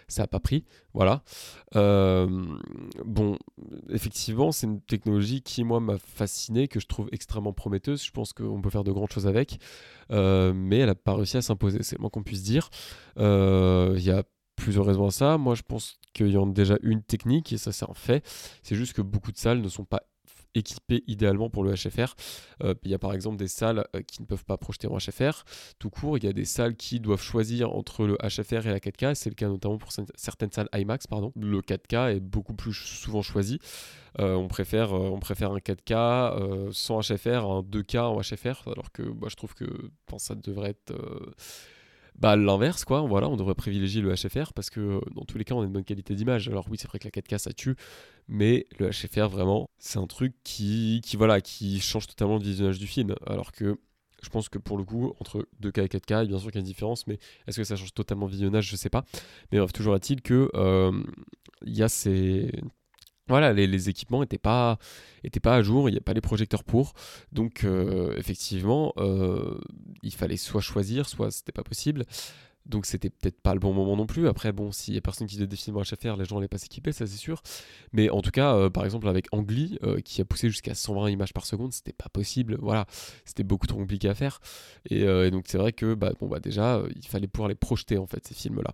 ça 0.07 0.23
n'a 0.23 0.27
pas 0.27 0.39
pris. 0.39 0.65
Voilà. 0.93 1.23
Euh, 1.75 2.27
bon, 3.05 3.37
effectivement, 3.89 4.51
c'est 4.51 4.67
une 4.67 4.81
technologie 4.81 5.41
qui, 5.41 5.63
moi, 5.63 5.79
m'a 5.79 5.97
fasciné, 5.97 6.67
que 6.67 6.79
je 6.79 6.87
trouve 6.87 7.09
extrêmement 7.11 7.53
prometteuse. 7.53 8.03
Je 8.03 8.11
pense 8.11 8.33
qu'on 8.33 8.61
peut 8.61 8.69
faire 8.69 8.83
de 8.83 8.91
grandes 8.91 9.11
choses 9.11 9.27
avec, 9.27 9.59
euh, 10.11 10.53
mais 10.53 10.79
elle 10.79 10.87
n'a 10.87 10.95
pas 10.95 11.15
réussi 11.15 11.37
à 11.37 11.41
s'imposer, 11.41 11.79
c'est 11.83 11.99
moins 11.99 12.09
qu'on 12.09 12.23
puisse 12.23 12.43
dire. 12.43 12.69
Euh, 13.17 13.95
il 13.97 14.03
y 14.03 14.11
a 14.11 14.23
plusieurs 14.55 14.85
raisons 14.85 15.05
à 15.05 15.11
ça. 15.11 15.37
Moi, 15.37 15.55
je 15.55 15.61
pense 15.61 15.99
qu'il 16.13 16.29
y 16.29 16.37
en 16.37 16.49
a 16.49 16.53
déjà 16.53 16.77
une 16.81 17.03
technique, 17.03 17.53
et 17.53 17.57
ça, 17.57 17.71
c'est 17.71 17.89
un 17.89 17.93
fait. 17.93 18.25
C'est 18.63 18.75
juste 18.75 18.93
que 18.93 19.01
beaucoup 19.01 19.31
de 19.31 19.37
salles 19.37 19.61
ne 19.61 19.69
sont 19.69 19.85
pas 19.85 20.03
équipés 20.55 21.03
idéalement 21.07 21.49
pour 21.49 21.63
le 21.63 21.73
HFR. 21.73 22.15
Euh, 22.63 22.73
il 22.83 22.91
y 22.91 22.93
a 22.93 22.99
par 22.99 23.13
exemple 23.13 23.37
des 23.37 23.47
salles 23.47 23.85
euh, 23.95 24.01
qui 24.01 24.21
ne 24.21 24.27
peuvent 24.27 24.45
pas 24.45 24.57
projeter 24.57 24.87
en 24.87 24.97
HFR. 24.97 25.43
Tout 25.79 25.89
court, 25.89 26.17
il 26.17 26.23
y 26.23 26.27
a 26.27 26.33
des 26.33 26.45
salles 26.45 26.75
qui 26.75 26.99
doivent 26.99 27.21
choisir 27.21 27.73
entre 27.73 28.05
le 28.05 28.17
HFR 28.17 28.67
et 28.67 28.71
la 28.71 28.79
4K. 28.79 29.15
C'est 29.15 29.29
le 29.29 29.35
cas 29.35 29.47
notamment 29.47 29.77
pour 29.77 29.91
certaines 30.15 30.51
salles 30.51 30.69
IMAX. 30.73 31.07
Pardon. 31.07 31.31
Le 31.35 31.61
4K 31.61 32.15
est 32.15 32.19
beaucoup 32.19 32.53
plus 32.53 32.73
souvent 32.73 33.21
choisi. 33.21 33.59
Euh, 34.19 34.35
on, 34.35 34.47
préfère, 34.47 34.93
on 34.93 35.19
préfère 35.19 35.51
un 35.51 35.59
4K 35.59 36.71
sans 36.71 37.01
HFR 37.01 37.45
un 37.45 37.61
2K 37.61 37.99
en 37.99 38.21
HFR, 38.21 38.67
alors 38.67 38.91
que 38.91 39.03
moi 39.03 39.29
je 39.29 39.35
trouve 39.35 39.53
que 39.53 39.65
ça 40.17 40.33
devrait 40.35 40.71
être 40.71 40.93
bah, 42.17 42.35
l'inverse, 42.35 42.83
quoi. 42.83 43.01
Voilà, 43.01 43.29
on 43.29 43.37
devrait 43.37 43.55
privilégier 43.55 44.01
le 44.01 44.13
HFR 44.13 44.53
parce 44.53 44.69
que 44.69 44.79
euh, 44.79 44.99
dans 45.15 45.23
tous 45.23 45.37
les 45.37 45.43
cas, 45.43 45.55
on 45.55 45.61
a 45.61 45.65
une 45.65 45.71
bonne 45.71 45.83
qualité 45.83 46.15
d'image. 46.15 46.47
Alors 46.49 46.65
oui, 46.69 46.77
c'est 46.79 46.87
vrai 46.87 46.99
que 46.99 47.05
la 47.05 47.11
4K 47.11 47.37
ça 47.37 47.53
tue, 47.53 47.75
mais 48.27 48.65
le 48.79 48.89
HFR 48.89 49.29
vraiment, 49.29 49.69
c'est 49.77 49.99
un 49.99 50.07
truc 50.07 50.33
qui, 50.43 51.01
qui, 51.03 51.17
voilà, 51.17 51.41
qui 51.41 51.79
change 51.79 52.07
totalement 52.07 52.37
le 52.37 52.43
visionnage 52.43 52.79
du 52.79 52.87
film. 52.87 53.15
Alors 53.25 53.51
que 53.51 53.77
je 54.23 54.29
pense 54.29 54.49
que 54.49 54.57
pour 54.57 54.77
le 54.77 54.83
coup, 54.83 55.13
entre 55.19 55.47
2K 55.61 55.83
et 55.83 55.87
4K, 55.87 56.27
bien 56.27 56.39
sûr 56.39 56.47
qu'il 56.47 56.55
y 56.55 56.57
a 56.57 56.61
une 56.61 56.65
différence, 56.65 57.05
mais 57.05 57.19
est-ce 57.47 57.57
que 57.57 57.63
ça 57.63 57.75
change 57.75 57.93
totalement 57.93 58.25
le 58.25 58.31
visionnage? 58.31 58.67
Je 58.67 58.75
sais 58.75 58.89
pas. 58.89 59.05
Mais 59.51 59.59
bref, 59.59 59.71
toujours 59.71 59.95
est-il 59.95 60.21
que 60.21 60.49
euh, 60.55 60.91
il 61.65 61.75
y 61.75 61.83
a 61.83 61.89
ces 61.89 62.51
voilà, 63.27 63.53
les, 63.53 63.89
équipements 63.89 64.21
n'étaient 64.21 64.37
pas, 64.37 64.77
à 65.43 65.61
jour, 65.61 65.89
il 65.89 65.93
n'y 65.93 65.97
a 65.97 66.01
pas 66.01 66.13
les 66.13 66.21
projecteurs 66.21 66.63
pour. 66.63 66.93
Donc, 67.31 67.63
euh, 67.63 68.15
effectivement, 68.17 68.93
euh, 68.97 69.59
il 70.01 70.13
fallait 70.13 70.37
soit 70.37 70.61
choisir, 70.61 71.09
soit 71.09 71.31
c'était 71.31 71.51
pas 71.51 71.63
possible. 71.63 72.05
Donc, 72.65 72.85
c'était 72.85 73.09
peut-être 73.09 73.39
pas 73.39 73.53
le 73.53 73.61
bon 73.61 73.73
moment 73.73 73.95
non 73.95 74.05
plus. 74.05 74.27
Après, 74.27 74.51
bon, 74.51 74.73
s'il 74.73 74.93
y 74.93 74.97
a 74.97 75.01
personne 75.01 75.25
qui 75.25 75.37
films 75.55 75.77
à 75.77 75.83
HFR, 75.83 76.17
les 76.17 76.25
gens 76.25 76.35
n'allaient 76.35 76.49
pas 76.49 76.57
s'équiper, 76.57 76.91
ça 76.91 77.07
c'est 77.07 77.15
sûr. 77.15 77.41
Mais 77.93 78.09
en 78.09 78.21
tout 78.21 78.31
cas, 78.31 78.55
euh, 78.55 78.69
par 78.69 78.83
exemple, 78.83 79.07
avec 79.07 79.27
Angly, 79.31 79.79
qui 80.03 80.19
a 80.19 80.25
poussé 80.25 80.49
jusqu'à 80.49 80.75
120 80.75 81.09
images 81.09 81.33
par 81.33 81.45
seconde, 81.45 81.71
c'était 81.71 81.93
pas 81.93 82.09
possible. 82.09 82.57
Voilà, 82.61 82.85
c'était 83.23 83.43
beaucoup 83.43 83.67
trop 83.67 83.77
compliqué 83.77 84.09
à 84.09 84.15
faire. 84.15 84.41
Et, 84.89 85.31
donc, 85.31 85.45
c'est 85.47 85.57
vrai 85.57 85.71
que, 85.71 85.93
bah, 85.93 86.11
bon, 86.19 86.27
bah, 86.27 86.39
déjà, 86.39 86.81
il 86.95 87.07
fallait 87.07 87.27
pouvoir 87.27 87.47
les 87.47 87.55
projeter, 87.55 87.97
en 87.97 88.05
fait, 88.05 88.25
ces 88.27 88.33
films-là. 88.33 88.73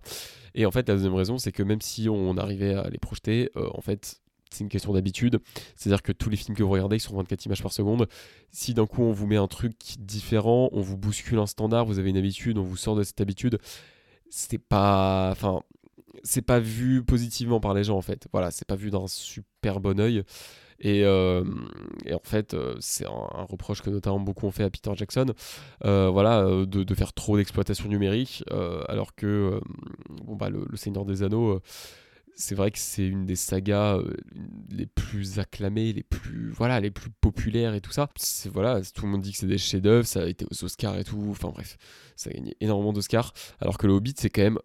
Et 0.56 0.66
en 0.66 0.72
fait, 0.72 0.88
la 0.88 0.94
deuxième 0.94 1.14
raison, 1.14 1.38
c'est 1.38 1.52
que 1.52 1.62
même 1.62 1.80
si 1.80 2.08
on 2.08 2.36
arrivait 2.36 2.74
à 2.74 2.88
les 2.90 2.98
projeter, 2.98 3.50
en 3.54 3.80
fait, 3.80 4.20
c'est 4.54 4.64
une 4.64 4.70
question 4.70 4.92
d'habitude. 4.92 5.40
C'est-à-dire 5.76 6.02
que 6.02 6.12
tous 6.12 6.30
les 6.30 6.36
films 6.36 6.56
que 6.56 6.62
vous 6.62 6.70
regardez, 6.70 6.96
ils 6.96 7.00
sont 7.00 7.16
24 7.16 7.46
images 7.46 7.62
par 7.62 7.72
seconde. 7.72 8.08
Si 8.50 8.74
d'un 8.74 8.86
coup 8.86 9.02
on 9.02 9.12
vous 9.12 9.26
met 9.26 9.36
un 9.36 9.48
truc 9.48 9.74
différent, 9.98 10.68
on 10.72 10.80
vous 10.80 10.96
bouscule 10.96 11.38
un 11.38 11.46
standard, 11.46 11.84
vous 11.84 11.98
avez 11.98 12.10
une 12.10 12.16
habitude, 12.16 12.58
on 12.58 12.62
vous 12.62 12.76
sort 12.76 12.96
de 12.96 13.02
cette 13.02 13.20
habitude, 13.20 13.58
c'est 14.28 14.58
pas. 14.58 15.30
Enfin. 15.32 15.62
C'est 16.22 16.42
pas 16.42 16.60
vu 16.60 17.02
positivement 17.02 17.58
par 17.58 17.74
les 17.74 17.84
gens 17.84 17.96
en 17.98 18.00
fait. 18.00 18.28
Voilà, 18.32 18.52
c'est 18.52 18.66
pas 18.66 18.76
vu 18.76 18.90
d'un 18.90 19.08
super 19.08 19.80
bon 19.80 19.98
oeil. 19.98 20.22
Et, 20.80 21.02
euh, 21.04 21.44
en 22.12 22.20
fait, 22.22 22.54
euh, 22.54 22.76
c'est 22.80 23.06
un, 23.06 23.44
reproche 23.48 23.82
que 23.82 23.90
notamment 23.90 24.20
beaucoup 24.20 24.46
ont 24.46 24.50
fait 24.50 24.64
à 24.64 24.70
Peter 24.70 24.90
Jackson, 24.94 25.26
euh, 25.84 26.08
voilà, 26.10 26.44
de, 26.66 26.94
faire 26.94 27.12
trop 27.12 27.36
d'exploitation 27.36 27.88
numérique, 27.88 28.44
alors 28.88 29.14
que 29.14 29.60
bon, 30.08 30.36
bah, 30.36 30.50
le, 30.50 30.64
Seigneur 30.76 31.04
des 31.04 31.22
Anneaux, 31.22 31.60
c'est 32.36 32.54
vrai 32.54 32.70
que 32.70 32.78
c'est 32.78 33.06
une 33.06 33.26
des 33.26 33.36
sagas 33.36 33.96
euh, 33.96 34.14
les 34.70 34.86
plus 34.86 35.38
acclamées, 35.38 35.92
les 35.92 36.02
plus 36.02 36.50
voilà, 36.50 36.80
les 36.80 36.90
plus 36.90 37.10
populaires 37.10 37.74
et 37.74 37.80
tout 37.80 37.92
ça. 37.92 38.10
Voilà, 38.52 38.80
tout 38.82 39.04
le 39.06 39.12
monde 39.12 39.22
dit 39.22 39.32
que 39.32 39.38
c'est 39.38 39.46
des 39.46 39.58
chefs-d'œuvre, 39.58 40.06
ça 40.06 40.22
a 40.22 40.26
été 40.26 40.46
aux 40.50 40.64
Oscars 40.64 40.98
et 40.98 41.04
tout. 41.04 41.24
Enfin 41.30 41.50
bref, 41.50 41.76
ça 42.16 42.30
a 42.30 42.32
gagné 42.32 42.56
énormément 42.60 42.92
d'Oscars. 42.92 43.32
Alors 43.60 43.78
que 43.78 43.86
le 43.86 43.92
Hobbit, 43.92 44.14
c'est 44.16 44.30
quand 44.30 44.42
même 44.42 44.58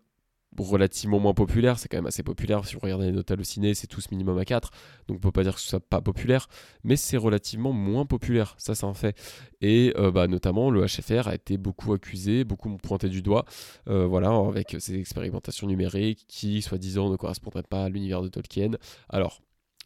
relativement 0.58 1.20
moins 1.20 1.34
populaire, 1.34 1.80
c'est 1.80 1.88
quand 1.88 1.98
même 1.98 2.08
assez 2.08 2.24
populaire. 2.24 2.66
Si 2.66 2.76
on 2.76 2.80
regarde 2.80 3.02
les 3.02 3.12
notes 3.12 3.30
hallucinées, 3.32 3.74
c'est 3.74 3.88
tous 3.88 4.10
minimum 4.12 4.38
à 4.38 4.46
4, 4.46 4.72
donc 5.08 5.18
on 5.18 5.20
peut 5.20 5.32
pas 5.32 5.44
dire 5.44 5.56
que 5.56 5.62
ce 5.62 5.68
soit 5.68 5.80
pas 5.80 6.02
populaire, 6.02 6.48
mais 6.84 6.96
c'est 6.96 7.18
relativement 7.18 7.72
moins 7.72 8.06
populaire, 8.06 8.56
ça 8.58 8.76
c'est 8.76 8.86
un 8.86 8.94
fait. 8.94 9.18
Et 9.62 9.94
euh, 9.98 10.12
bah, 10.12 10.28
notamment 10.28 10.70
le 10.72 10.86
HFR 10.86 11.28
a 11.28 11.36
été 11.36 11.58
beaucoup 11.58 11.94
accusé, 11.94 12.44
beaucoup 12.44 12.76
pointé 12.78 13.10
du 13.10 13.22
doigt, 13.22 13.46
euh, 13.88 14.06
voilà, 14.06 14.30
avec 14.30 14.76
ces 14.80 14.96
expérimentations 14.96 15.68
numériques 15.68 16.26
qui, 16.28 16.62
soi-disant, 16.62 17.10
ne 17.10 17.16
correspondraient 17.16 17.64
pas 17.64 17.86
à 17.86 17.90
l'univers 17.90 18.22
de 18.22 18.30
Tolkien. 18.30 18.72
Alors, 19.10 19.42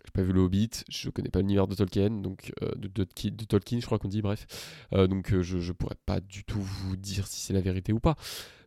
j'ai 0.05 0.12
pas 0.12 0.22
vu 0.22 0.34
le 0.34 0.41
Hobbit, 0.41 0.70
je 0.89 1.10
connais 1.10 1.29
pas 1.29 1.39
l'univers 1.39 1.67
de 1.67 1.75
Tolkien, 1.75 2.10
donc 2.10 2.51
euh, 2.62 2.72
de, 2.75 2.88
de, 2.89 3.46
Tolkien, 3.46 3.79
je 3.79 3.86
crois 3.86 4.00
qu'on 4.00 4.10
dit, 4.10 4.22
bref. 4.22 4.46
donc 4.91 5.34
je, 5.41 5.60
je 5.60 5.72
pourrais 5.72 5.96
pas 6.05 6.20
du 6.20 6.43
tout 6.43 6.62
vous 6.62 6.96
dire 6.96 7.27
si 7.27 7.39
c'est 7.39 7.53
la 7.53 7.62
vérité 7.62 7.93
ou 7.93 8.00
pas. 8.00 8.15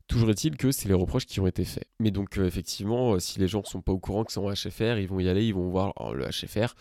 Toujours 0.08 0.30
est-il 0.30 0.56
que 0.56 0.70
c'est 0.70 0.88
les 0.88 0.94
reproches 0.94 1.26
qui 1.26 1.40
ont 1.40 1.46
été 1.46 1.64
faits. 1.64 1.88
Mais 1.98 2.12
donc, 2.12 2.38
euh, 2.38 2.46
effectivement, 2.46 3.14
euh, 3.14 3.18
si 3.18 3.40
les 3.40 3.48
gens 3.48 3.60
ne 3.60 3.66
sont 3.66 3.82
pas 3.82 3.92
au 3.92 3.98
courant 3.98 4.24
que 4.24 4.32
c'est 4.32 4.38
en 4.38 4.52
HFR, 4.52 4.98
ils 4.98 5.08
vont 5.08 5.18
y 5.18 5.28
aller, 5.28 5.44
ils 5.44 5.54
vont 5.54 5.68
voir 5.68 5.92
oh, 5.96 6.14
le 6.14 6.26
HFR. 6.26 6.74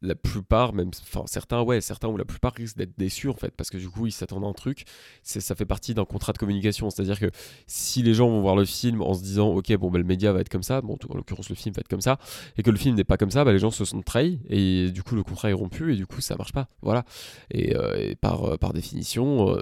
La 0.00 0.14
plupart, 0.14 0.72
même, 0.74 0.90
enfin 1.02 1.24
certains, 1.26 1.60
ouais, 1.62 1.80
certains 1.80 2.06
ou 2.06 2.16
la 2.16 2.24
plupart 2.24 2.52
risquent 2.54 2.76
d'être 2.76 2.96
déçus 2.96 3.28
en 3.28 3.34
fait, 3.34 3.50
parce 3.56 3.68
que 3.68 3.78
du 3.78 3.88
coup 3.88 4.06
ils 4.06 4.12
s'attendent 4.12 4.44
à 4.44 4.46
un 4.46 4.52
truc. 4.52 4.84
Ça 5.24 5.56
fait 5.56 5.66
partie 5.66 5.92
d'un 5.92 6.04
contrat 6.04 6.32
de 6.32 6.38
communication, 6.38 6.88
c'est-à-dire 6.88 7.18
que 7.18 7.26
si 7.66 8.04
les 8.04 8.14
gens 8.14 8.28
vont 8.28 8.40
voir 8.40 8.54
le 8.54 8.64
film 8.64 9.02
en 9.02 9.14
se 9.14 9.24
disant, 9.24 9.48
ok, 9.48 9.76
bon, 9.76 9.90
bah, 9.90 9.98
le 9.98 10.04
média 10.04 10.32
va 10.32 10.38
être 10.38 10.50
comme 10.50 10.62
ça, 10.62 10.82
bon, 10.82 10.96
en 11.08 11.16
l'occurrence 11.16 11.48
le 11.48 11.56
film 11.56 11.74
va 11.74 11.80
être 11.80 11.88
comme 11.88 12.00
ça, 12.00 12.18
et 12.56 12.62
que 12.62 12.70
le 12.70 12.76
film 12.76 12.94
n'est 12.94 13.02
pas 13.02 13.16
comme 13.16 13.32
ça, 13.32 13.44
bah, 13.44 13.52
les 13.52 13.58
gens 13.58 13.72
se 13.72 13.84
sont 13.84 14.00
trahis 14.02 14.38
et 14.48 14.92
du 14.92 15.02
coup 15.02 15.16
le 15.16 15.24
contrat 15.24 15.50
est 15.50 15.54
rompu 15.54 15.92
et 15.92 15.96
du 15.96 16.06
coup 16.06 16.20
ça 16.20 16.36
marche 16.36 16.52
pas, 16.52 16.68
voilà. 16.80 17.04
Et, 17.50 17.74
euh, 17.74 18.14
par, 18.20 18.56
par 18.60 18.72
définition, 18.72 19.58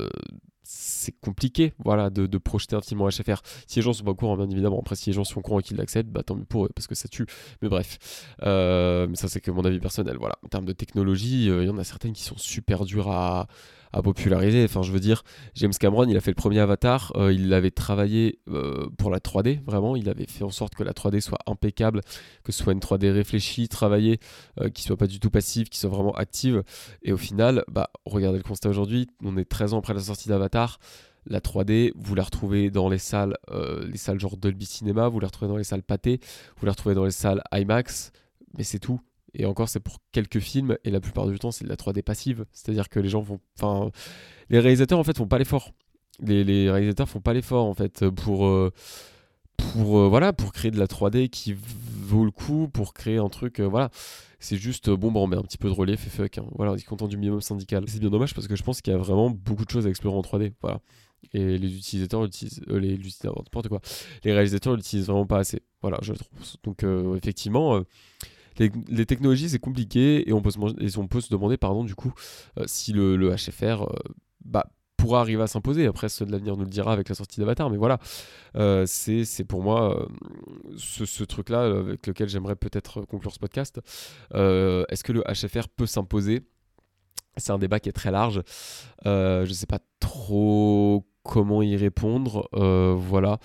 c'est 0.68 1.12
compliqué 1.20 1.72
voilà, 1.78 2.10
de, 2.10 2.38
projeter 2.38 2.74
un 2.74 2.80
film 2.80 3.00
HFR. 3.08 3.40
Si 3.66 3.78
les 3.78 3.82
gens 3.82 3.92
sont 3.92 4.04
pas 4.04 4.10
au 4.10 4.14
courant, 4.14 4.36
bien 4.36 4.50
évidemment, 4.50 4.80
après 4.80 4.96
si 4.96 5.10
les 5.10 5.14
gens 5.14 5.22
sont 5.22 5.38
au 5.38 5.42
courant 5.42 5.60
et 5.60 5.62
qu'ils 5.62 5.76
l'acceptent, 5.76 6.10
bah 6.10 6.22
tant 6.24 6.34
mieux 6.34 6.44
pour 6.44 6.66
eux, 6.66 6.70
parce 6.74 6.88
que 6.88 6.94
ça 6.96 7.08
tue. 7.08 7.26
Mais 7.62 7.68
bref, 7.68 7.98
euh, 8.42 9.06
ça 9.14 9.28
c'est 9.28 9.40
que 9.40 9.52
mon 9.52 9.64
avis 9.64 9.78
personnel. 9.78 10.16
Voilà. 10.18 10.36
En 10.44 10.48
termes 10.48 10.64
de 10.64 10.72
technologie, 10.72 11.48
euh, 11.48 11.62
il 11.62 11.66
y 11.68 11.70
en 11.70 11.78
a 11.78 11.84
certaines 11.84 12.12
qui 12.12 12.24
sont 12.24 12.36
super 12.36 12.84
dures 12.84 13.10
à, 13.10 13.46
à 13.92 14.02
populariser. 14.02 14.64
Enfin, 14.64 14.82
je 14.82 14.92
veux 14.92 15.00
dire, 15.00 15.22
James 15.54 15.72
Cameron, 15.78 16.06
il 16.08 16.16
a 16.16 16.20
fait 16.20 16.30
le 16.30 16.36
premier 16.36 16.60
Avatar, 16.60 17.12
euh, 17.16 17.32
il 17.32 17.52
avait 17.52 17.70
travaillé 17.70 18.38
euh, 18.48 18.88
pour 18.98 19.10
la 19.10 19.18
3D, 19.18 19.62
vraiment, 19.64 19.96
il 19.96 20.08
avait 20.08 20.26
fait 20.26 20.44
en 20.44 20.50
sorte 20.50 20.74
que 20.74 20.82
la 20.82 20.92
3D 20.92 21.20
soit 21.20 21.38
impeccable, 21.46 22.00
que 22.44 22.52
ce 22.52 22.62
soit 22.62 22.72
une 22.72 22.80
3D 22.80 23.10
réfléchie, 23.10 23.68
travaillée, 23.68 24.18
euh, 24.60 24.68
qui 24.68 24.82
soit 24.82 24.96
pas 24.96 25.06
du 25.06 25.20
tout 25.20 25.30
passive, 25.30 25.68
qui 25.68 25.78
soit 25.78 25.90
vraiment 25.90 26.14
active. 26.14 26.62
Et 27.02 27.12
au 27.12 27.16
final, 27.16 27.64
bah, 27.68 27.90
regardez 28.04 28.38
le 28.38 28.44
constat 28.44 28.68
aujourd'hui, 28.68 29.08
on 29.24 29.36
est 29.36 29.44
13 29.44 29.74
ans 29.74 29.78
après 29.78 29.94
la 29.94 30.00
sortie 30.00 30.28
d'Avatar. 30.28 30.78
La 31.28 31.40
3D, 31.40 31.92
vous 31.96 32.14
la 32.14 32.22
retrouvez 32.22 32.70
dans 32.70 32.88
les 32.88 32.98
salles, 32.98 33.36
les 33.84 33.96
salles 33.96 34.20
genre 34.20 34.36
Dolby 34.36 34.64
Cinema, 34.64 35.08
vous 35.08 35.18
la 35.18 35.26
retrouvez 35.26 35.50
dans 35.50 35.56
les 35.56 35.64
salles 35.64 35.82
Pathé, 35.82 36.20
vous 36.56 36.66
la 36.66 36.72
retrouvez 36.72 36.94
dans 36.94 37.04
les 37.04 37.10
salles 37.10 37.42
IMAX, 37.52 38.12
mais 38.56 38.62
c'est 38.62 38.78
tout. 38.78 39.00
Et 39.38 39.44
encore, 39.44 39.68
c'est 39.68 39.80
pour 39.80 39.98
quelques 40.12 40.40
films, 40.40 40.78
et 40.84 40.90
la 40.90 41.00
plupart 41.00 41.26
du 41.26 41.38
temps, 41.38 41.50
c'est 41.50 41.64
de 41.64 41.68
la 41.68 41.76
3D 41.76 42.02
passive. 42.02 42.46
C'est-à-dire 42.52 42.88
que 42.88 42.98
les 42.98 43.08
gens 43.08 43.20
vont. 43.20 43.38
Enfin, 43.58 43.90
les 44.48 44.58
réalisateurs, 44.58 44.98
en 44.98 45.04
fait, 45.04 45.16
font 45.16 45.28
pas 45.28 45.38
l'effort. 45.38 45.72
Les, 46.20 46.42
les, 46.42 46.70
réalisateurs 46.70 47.08
font 47.08 47.20
pas 47.20 47.34
l'effort, 47.34 47.66
en 47.66 47.74
fait, 47.74 48.08
pour. 48.08 48.46
Euh, 48.46 48.72
pour, 49.56 49.98
euh, 49.98 50.08
voilà, 50.08 50.32
pour 50.34 50.52
créer 50.52 50.70
de 50.70 50.78
la 50.78 50.86
3D 50.86 51.28
qui 51.28 51.54
vaut 51.54 52.24
le 52.24 52.30
coup, 52.30 52.68
pour 52.68 52.94
créer 52.94 53.18
un 53.18 53.28
truc. 53.28 53.60
Euh, 53.60 53.66
voilà. 53.66 53.90
C'est 54.38 54.56
juste, 54.56 54.90
bon, 54.90 55.10
bah, 55.10 55.20
on 55.20 55.26
met 55.26 55.36
un 55.36 55.42
petit 55.42 55.58
peu 55.58 55.68
de 55.68 55.74
relief 55.74 56.06
et 56.06 56.10
fuck. 56.10 56.38
Hein. 56.38 56.44
Voilà, 56.54 56.72
on 56.72 56.76
est 56.76 56.82
content 56.82 57.08
du 57.08 57.16
minimum 57.16 57.40
syndical. 57.40 57.84
C'est 57.88 57.98
bien 57.98 58.10
dommage 58.10 58.34
parce 58.34 58.46
que 58.48 58.56
je 58.56 58.62
pense 58.62 58.80
qu'il 58.80 58.92
y 58.92 58.96
a 58.96 58.98
vraiment 58.98 59.30
beaucoup 59.30 59.64
de 59.64 59.70
choses 59.70 59.86
à 59.86 59.90
explorer 59.90 60.16
en 60.16 60.20
3D. 60.20 60.52
Voilà. 60.62 60.80
Et 61.32 61.58
les 61.58 61.76
utilisateurs 61.76 62.22
l'utilisent. 62.22 62.62
les 62.68 62.92
utilisateurs, 62.94 63.34
n'importe 63.36 63.68
quoi. 63.68 63.80
Les 64.24 64.32
réalisateurs 64.32 64.76
l'utilisent 64.76 65.06
vraiment 65.06 65.26
pas 65.26 65.38
assez. 65.38 65.62
Voilà, 65.82 65.98
je 66.02 66.12
trouve. 66.12 66.38
Donc, 66.64 66.84
effectivement 67.16 67.82
les, 68.58 69.06
technologies, 69.06 69.50
c'est 69.50 69.58
compliqué 69.58 70.28
et 70.28 70.32
on 70.32 70.40
peut 70.40 70.50
se, 70.50 71.30
demander, 71.30 71.56
pardon, 71.56 71.84
du 71.84 71.94
coup, 71.94 72.12
euh, 72.58 72.64
si 72.66 72.92
le, 72.92 73.34
HFR 73.34 73.82
euh, 73.82 73.86
bah, 74.44 74.66
pourra 74.96 75.20
arriver 75.20 75.42
à 75.42 75.46
s'imposer. 75.46 75.86
Après, 75.86 76.08
ce 76.08 76.24
de 76.24 76.32
l'avenir 76.32 76.56
nous 76.56 76.64
le 76.64 76.70
dira 76.70 76.92
avec 76.92 77.08
la 77.08 77.14
sortie 77.14 77.40
d'Avatar, 77.40 77.70
mais 77.70 77.76
voilà, 77.76 77.98
euh, 78.56 78.84
c'est 78.86 79.44
pour 79.44 79.62
moi 79.62 80.08
ce, 80.76 81.24
truc-là 81.24 81.64
avec 81.64 82.06
lequel 82.06 82.28
j'aimerais 82.28 82.56
peut-être 82.56 83.02
conclure 83.02 83.32
ce 83.32 83.38
podcast. 83.38 83.80
Est-ce 84.32 85.04
que 85.04 85.12
le 85.12 85.22
HFR 85.22 85.68
peut 85.68 85.86
s'imposer? 85.86 86.42
C'est 87.36 87.52
un 87.52 87.58
débat 87.58 87.80
qui 87.80 87.90
est 87.90 87.92
très 87.92 88.10
large. 88.10 88.42
je 89.04 89.48
ne 89.48 89.54
sais 89.54 89.66
pas 89.66 89.80
trop 90.00 91.06
comment 91.22 91.62
y 91.62 91.76
répondre. 91.76 92.48
voilà. 92.52 93.38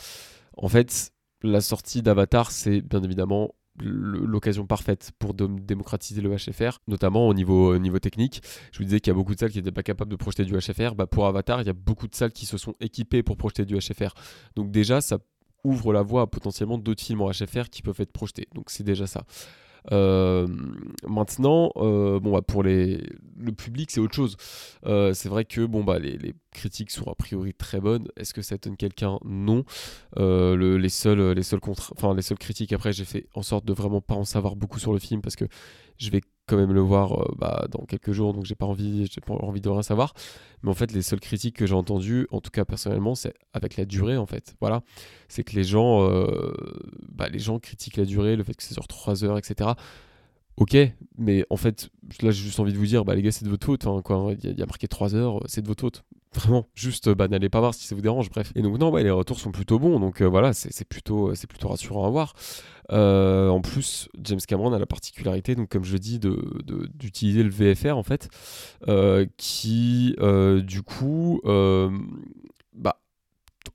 En 0.58 0.70
fait, 0.70 1.12
la 1.44 1.62
sortie 1.62 2.02
d'Avatar, 2.02 2.52
c'est 2.52 2.82
bien 2.82 3.02
évidemment 3.04 3.56
l'occasion 3.80 4.66
parfaite 4.66 5.12
pour 5.18 5.34
démocratiser 5.34 6.22
le 6.22 6.36
HFR, 6.36 6.80
notamment 6.88 7.28
au 7.28 7.34
niveau, 7.34 8.00
technique. 8.00 8.42
Je 8.72 8.80
vous 8.80 8.84
disais 8.84 9.00
qu'il 9.00 9.12
y 9.12 9.16
a 9.16 9.16
beaucoup 9.16 9.34
de 9.34 9.40
salles 9.40 9.52
qui 9.52 9.58
n'étaient 9.58 9.72
pas 9.72 9.84
capables 9.84 10.12
de 10.12 10.16
projeter 10.16 10.46
du 10.46 10.54
HFR. 10.54 10.96
Bah 10.96 11.08
pour 11.08 11.26
Avatar, 11.26 11.62
il 11.62 11.68
y 11.68 11.70
a 11.70 11.74
beaucoup 11.74 12.08
de 12.08 12.16
salles 12.16 12.32
qui 12.32 12.46
se 12.46 12.58
sont 12.58 12.76
équipées 12.80 13.24
pour 13.24 13.38
projeter 13.38 13.66
du 13.66 13.78
HFR. 13.78 14.14
Donc 14.56 14.72
déjà, 14.72 15.02
ça 15.02 15.20
ouvre 15.64 15.94
la 15.94 16.02
voie 16.02 16.24
à 16.24 16.28
potentiellement 16.28 16.78
d'autres 16.78 17.04
films 17.04 17.22
en 17.22 17.32
HFR 17.32 17.70
qui 17.70 17.82
peuvent 17.82 18.00
être 18.00 18.12
projetés. 18.12 18.48
Donc 18.54 18.70
c'est 18.70 18.84
déjà 18.84 19.08
ça. 19.08 19.26
Euh, 19.92 20.48
maintenant, 21.08 21.72
euh, 21.78 22.20
bon, 22.20 22.32
bah, 22.32 22.42
pour 22.42 22.64
les, 22.64 23.04
le 23.38 23.52
public, 23.52 23.92
c'est 23.92 24.00
autre 24.00 24.16
chose. 24.16 24.38
Euh, 24.86 25.14
c'est 25.14 25.30
vrai 25.30 25.46
que 25.46 25.66
bon, 25.66 25.84
bah, 25.84 26.00
les, 26.00 26.18
les, 26.18 26.36
critiques 26.52 26.92
sont 26.92 27.10
a 27.10 27.16
priori 27.16 27.54
très 27.54 27.80
bonnes. 27.80 28.08
Est-ce 28.18 28.34
que 28.34 28.42
ça 28.42 28.56
étonne 28.56 28.78
quelqu'un? 28.78 29.18
Non. 29.24 29.64
Le, 30.18 30.78
les, 30.78 30.90
seuls, 30.90 31.32
les, 31.32 31.54
enfin, 31.54 32.14
les 32.14 32.22
seules 32.22 32.38
critiques, 32.38 32.74
après, 32.74 32.94
j'ai 32.94 33.06
fait 33.06 33.28
en 33.34 33.42
sorte 33.42 33.66
de 33.66 33.74
vraiment 33.74 34.02
pas 34.02 34.16
en 34.16 34.26
savoir 34.26 34.56
beaucoup 34.56 34.80
sur 34.80 34.94
le 34.94 35.00
film 35.00 35.22
parce 35.22 35.36
que 35.36 35.46
je 35.98 36.10
vais 36.10 36.22
quand 36.52 36.58
même 36.58 36.74
le 36.74 36.82
voir 36.82 37.14
euh, 37.14 37.34
bah, 37.38 37.66
dans 37.72 37.86
quelques 37.86 38.12
jours, 38.12 38.34
donc 38.34 38.46
j'ai 38.46 38.56
pas 38.56 38.66
envie, 38.66 39.08
j'ai 39.10 39.22
pas 39.22 39.34
envie 39.34 39.62
de 39.62 39.70
rien 39.70 39.82
savoir. 39.82 40.14
Mais 40.64 40.70
en 40.70 40.74
fait, 40.74 40.92
les 40.92 41.02
seules 41.02 41.22
critiques 41.22 41.56
que 41.56 41.66
j'ai 41.66 41.74
entendues, 41.74 42.28
en 42.30 42.42
tout 42.42 42.52
cas 42.52 42.66
personnellement, 42.66 43.16
c'est 43.16 43.34
avec 43.54 43.78
la 43.78 43.86
durée 43.86 44.18
en 44.18 44.26
fait. 44.26 44.54
Voilà, 44.60 44.84
c'est 45.30 45.44
que 45.46 45.56
les 45.56 45.64
gens, 45.64 46.04
euh, 46.04 46.54
bah, 47.14 47.30
les 47.30 47.40
gens 47.40 47.58
critiquent 47.58 47.96
la 47.96 48.04
durée, 48.04 48.36
le 48.36 48.44
fait 48.44 48.54
que 48.54 48.64
c'est 48.64 48.74
sur 48.74 48.88
3 48.88 49.24
heures, 49.24 49.38
etc. 49.38 49.72
Ok, 50.58 50.76
mais 51.18 51.46
en 51.50 51.56
fait, 51.56 51.90
là 52.22 52.32
j'ai 52.32 52.44
juste 52.44 52.60
envie 52.60 52.74
de 52.74 52.78
vous 52.78 52.86
dire, 52.86 53.06
bah 53.06 53.16
les 53.16 53.22
gars, 53.22 53.32
c'est 53.32 53.46
de 53.46 53.50
votre 53.50 53.66
faute. 53.66 53.88
Enfin, 53.88 54.02
quoi, 54.02 54.34
il 54.44 54.60
y, 54.60 54.62
a 54.62 54.66
marqué 54.66 54.90
3 54.90 55.16
heures, 55.16 55.40
c'est 55.46 55.62
de 55.62 55.68
votre 55.68 55.82
faute. 55.82 56.04
Vraiment, 56.34 56.66
juste, 56.76 57.10
bah 57.10 57.28
n'allez 57.28 57.50
pas 57.50 57.60
voir 57.60 57.74
si 57.74 57.86
ça 57.86 57.94
vous 57.94 58.02
dérange, 58.02 58.30
bref. 58.30 58.54
Et 58.56 58.62
donc, 58.62 58.80
non, 58.80 58.96
les 58.96 59.12
retours 59.12 59.38
sont 59.38 59.52
plutôt 59.52 59.80
bons, 59.80 60.00
donc 60.00 60.22
euh, 60.22 60.26
voilà, 60.26 60.54
c'est 60.54 60.86
plutôt, 60.88 61.36
c'est 61.36 61.48
plutôt 61.48 61.68
rassurant 61.68 62.08
à 62.08 62.10
voir. 62.10 62.34
Euh, 62.94 63.50
en 63.50 63.60
plus, 63.60 64.08
James 64.18 64.40
Cameron 64.48 64.72
a 64.72 64.80
la 64.80 64.86
particularité, 64.86 65.56
donc 65.56 65.68
comme 65.68 65.84
je 65.84 65.98
dis, 65.98 66.20
d'utiliser 66.20 67.44
le 67.44 67.50
VFR 67.50 67.98
en 67.98 68.04
fait, 68.04 68.30
euh, 68.88 69.26
qui 69.36 70.16
du 70.64 70.84
coup 70.84 71.42
bah, 71.44 73.02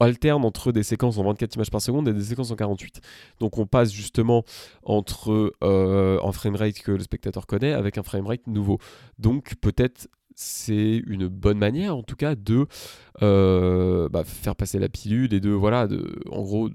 alterne 0.01 0.43
entre 0.43 0.73
des 0.73 0.83
séquences 0.83 1.19
en 1.19 1.25
24 1.25 1.57
images 1.57 1.71
par 1.71 1.83
seconde 1.83 2.09
et 2.09 2.15
des 2.15 2.25
séquences 2.25 2.51
en 2.53 2.57
48. 2.57 3.03
Donc 3.39 3.59
on 3.59 3.67
passe 3.67 3.93
justement 3.93 4.45
entre 4.83 5.53
un 5.61 6.33
framerate 6.33 6.79
que 6.79 6.93
le 6.93 7.03
spectateur 7.03 7.47
connaît 7.47 7.73
avec 7.73 7.99
un 7.99 8.03
framerate 8.03 8.47
nouveau. 8.47 8.79
Donc 9.19 9.57
peut-être 9.61 10.09
c'est 10.37 11.03
une 11.07 11.27
bonne 11.27 11.59
manière 11.59 11.97
en 11.97 12.03
tout 12.03 12.17
cas 12.17 12.35
de 12.37 12.67
bah, 13.21 14.25
faire 14.25 14.55
passer 14.55 14.79
la 14.79 14.89
pilule 14.89 15.35
et 15.35 15.41
de 15.41 15.51
voilà 15.51 15.89
de 15.89 16.21
en 16.31 16.43
gros 16.43 16.71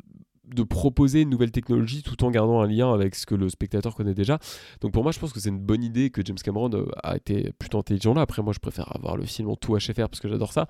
de 0.54 0.64
proposer 0.64 1.22
une 1.22 1.30
nouvelle 1.30 1.52
technologie 1.52 2.04
tout 2.04 2.24
en 2.24 2.32
gardant 2.32 2.62
un 2.62 2.68
lien 2.68 2.94
avec 2.94 3.16
ce 3.16 3.26
que 3.26 3.36
le 3.36 3.50
spectateur 3.50 3.96
connaît 3.96 4.14
déjà. 4.14 4.40
Donc 4.82 4.92
pour 4.92 5.04
moi, 5.04 5.12
je 5.12 5.20
pense 5.20 5.34
que 5.34 5.40
c'est 5.40 5.50
une 5.50 5.60
bonne 5.60 5.84
idée 5.84 6.10
que 6.10 6.22
James 6.26 6.38
Cameron 6.38 6.70
euh, 6.74 6.86
a 7.04 7.16
été 7.16 7.52
plutôt 7.58 7.80
intelligent 7.80 8.14
là. 8.14 8.22
Après, 8.22 8.42
moi, 8.42 8.54
je 8.54 8.60
préfère 8.60 8.94
avoir 8.96 9.18
le 9.18 9.26
film 9.26 9.50
en 9.50 9.56
tout 9.56 9.76
HFR 9.76 10.10
parce 10.10 10.20
que 10.20 10.28
j'adore 10.28 10.52
ça. 10.52 10.68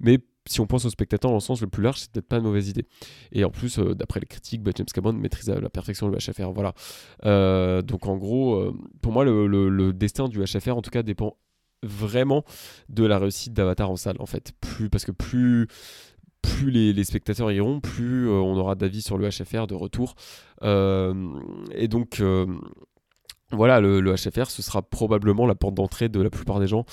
Mais 0.00 0.18
si 0.46 0.60
on 0.60 0.66
pense 0.66 0.84
au 0.84 0.90
spectateur 0.90 1.30
dans 1.30 1.36
le 1.36 1.40
sens 1.40 1.62
le 1.62 1.68
plus 1.68 1.82
large, 1.82 2.00
c'est 2.00 2.12
peut-être 2.12 2.28
pas 2.28 2.36
une 2.36 2.42
mauvaise 2.42 2.68
idée. 2.68 2.86
Et 3.32 3.44
en 3.44 3.50
plus, 3.50 3.78
euh, 3.78 3.94
d'après 3.94 4.20
les 4.20 4.26
critiques, 4.26 4.62
bah, 4.62 4.72
James 4.76 4.86
Cameron 4.92 5.14
maîtrise 5.14 5.48
à 5.48 5.58
la 5.58 5.70
perfection 5.70 6.08
le 6.08 6.18
HFR. 6.18 6.52
Voilà. 6.52 6.74
Euh, 7.24 7.80
donc 7.80 8.06
en 8.06 8.16
gros, 8.16 8.74
pour 9.00 9.12
moi, 9.12 9.24
le, 9.24 9.46
le, 9.46 9.92
destin 9.94 10.28
du 10.28 10.44
HFR, 10.44 10.76
en 10.76 10.82
tout 10.82 10.90
cas, 10.90 11.02
dépend 11.02 11.36
vraiment 11.84 12.44
de 12.88 13.04
la 13.04 13.18
réussite 13.18 13.52
d'Avatar 13.52 13.90
en 13.90 13.96
salle, 13.96 14.16
en 14.18 14.26
fait. 14.26 14.52
Plus, 14.60 14.90
parce 14.90 15.04
que 15.04 15.12
plus 15.12 15.68
plus 16.44 16.70
les, 16.70 17.04
spectateurs 17.04 17.50
iront, 17.52 17.80
plus 17.80 18.28
euh, 18.28 18.32
on 18.32 18.56
aura 18.56 18.74
d'avis 18.74 19.02
sur 19.02 19.18
le 19.18 19.28
HFR 19.28 19.66
de 19.66 19.74
retour. 19.74 20.14
Euh, 20.62 21.14
et 21.72 21.88
donc, 21.88 22.20
euh, 22.20 22.46
voilà, 23.50 23.80
le, 23.80 24.14
HFR, 24.14 24.50
ce 24.50 24.62
sera 24.62 24.82
probablement 24.82 25.46
la 25.46 25.54
porte 25.54 25.74
d'entrée 25.74 26.08
de 26.08 26.20
la 26.20 26.30
plupart 26.30 26.60
des 26.60 26.66
gens. 26.66 26.84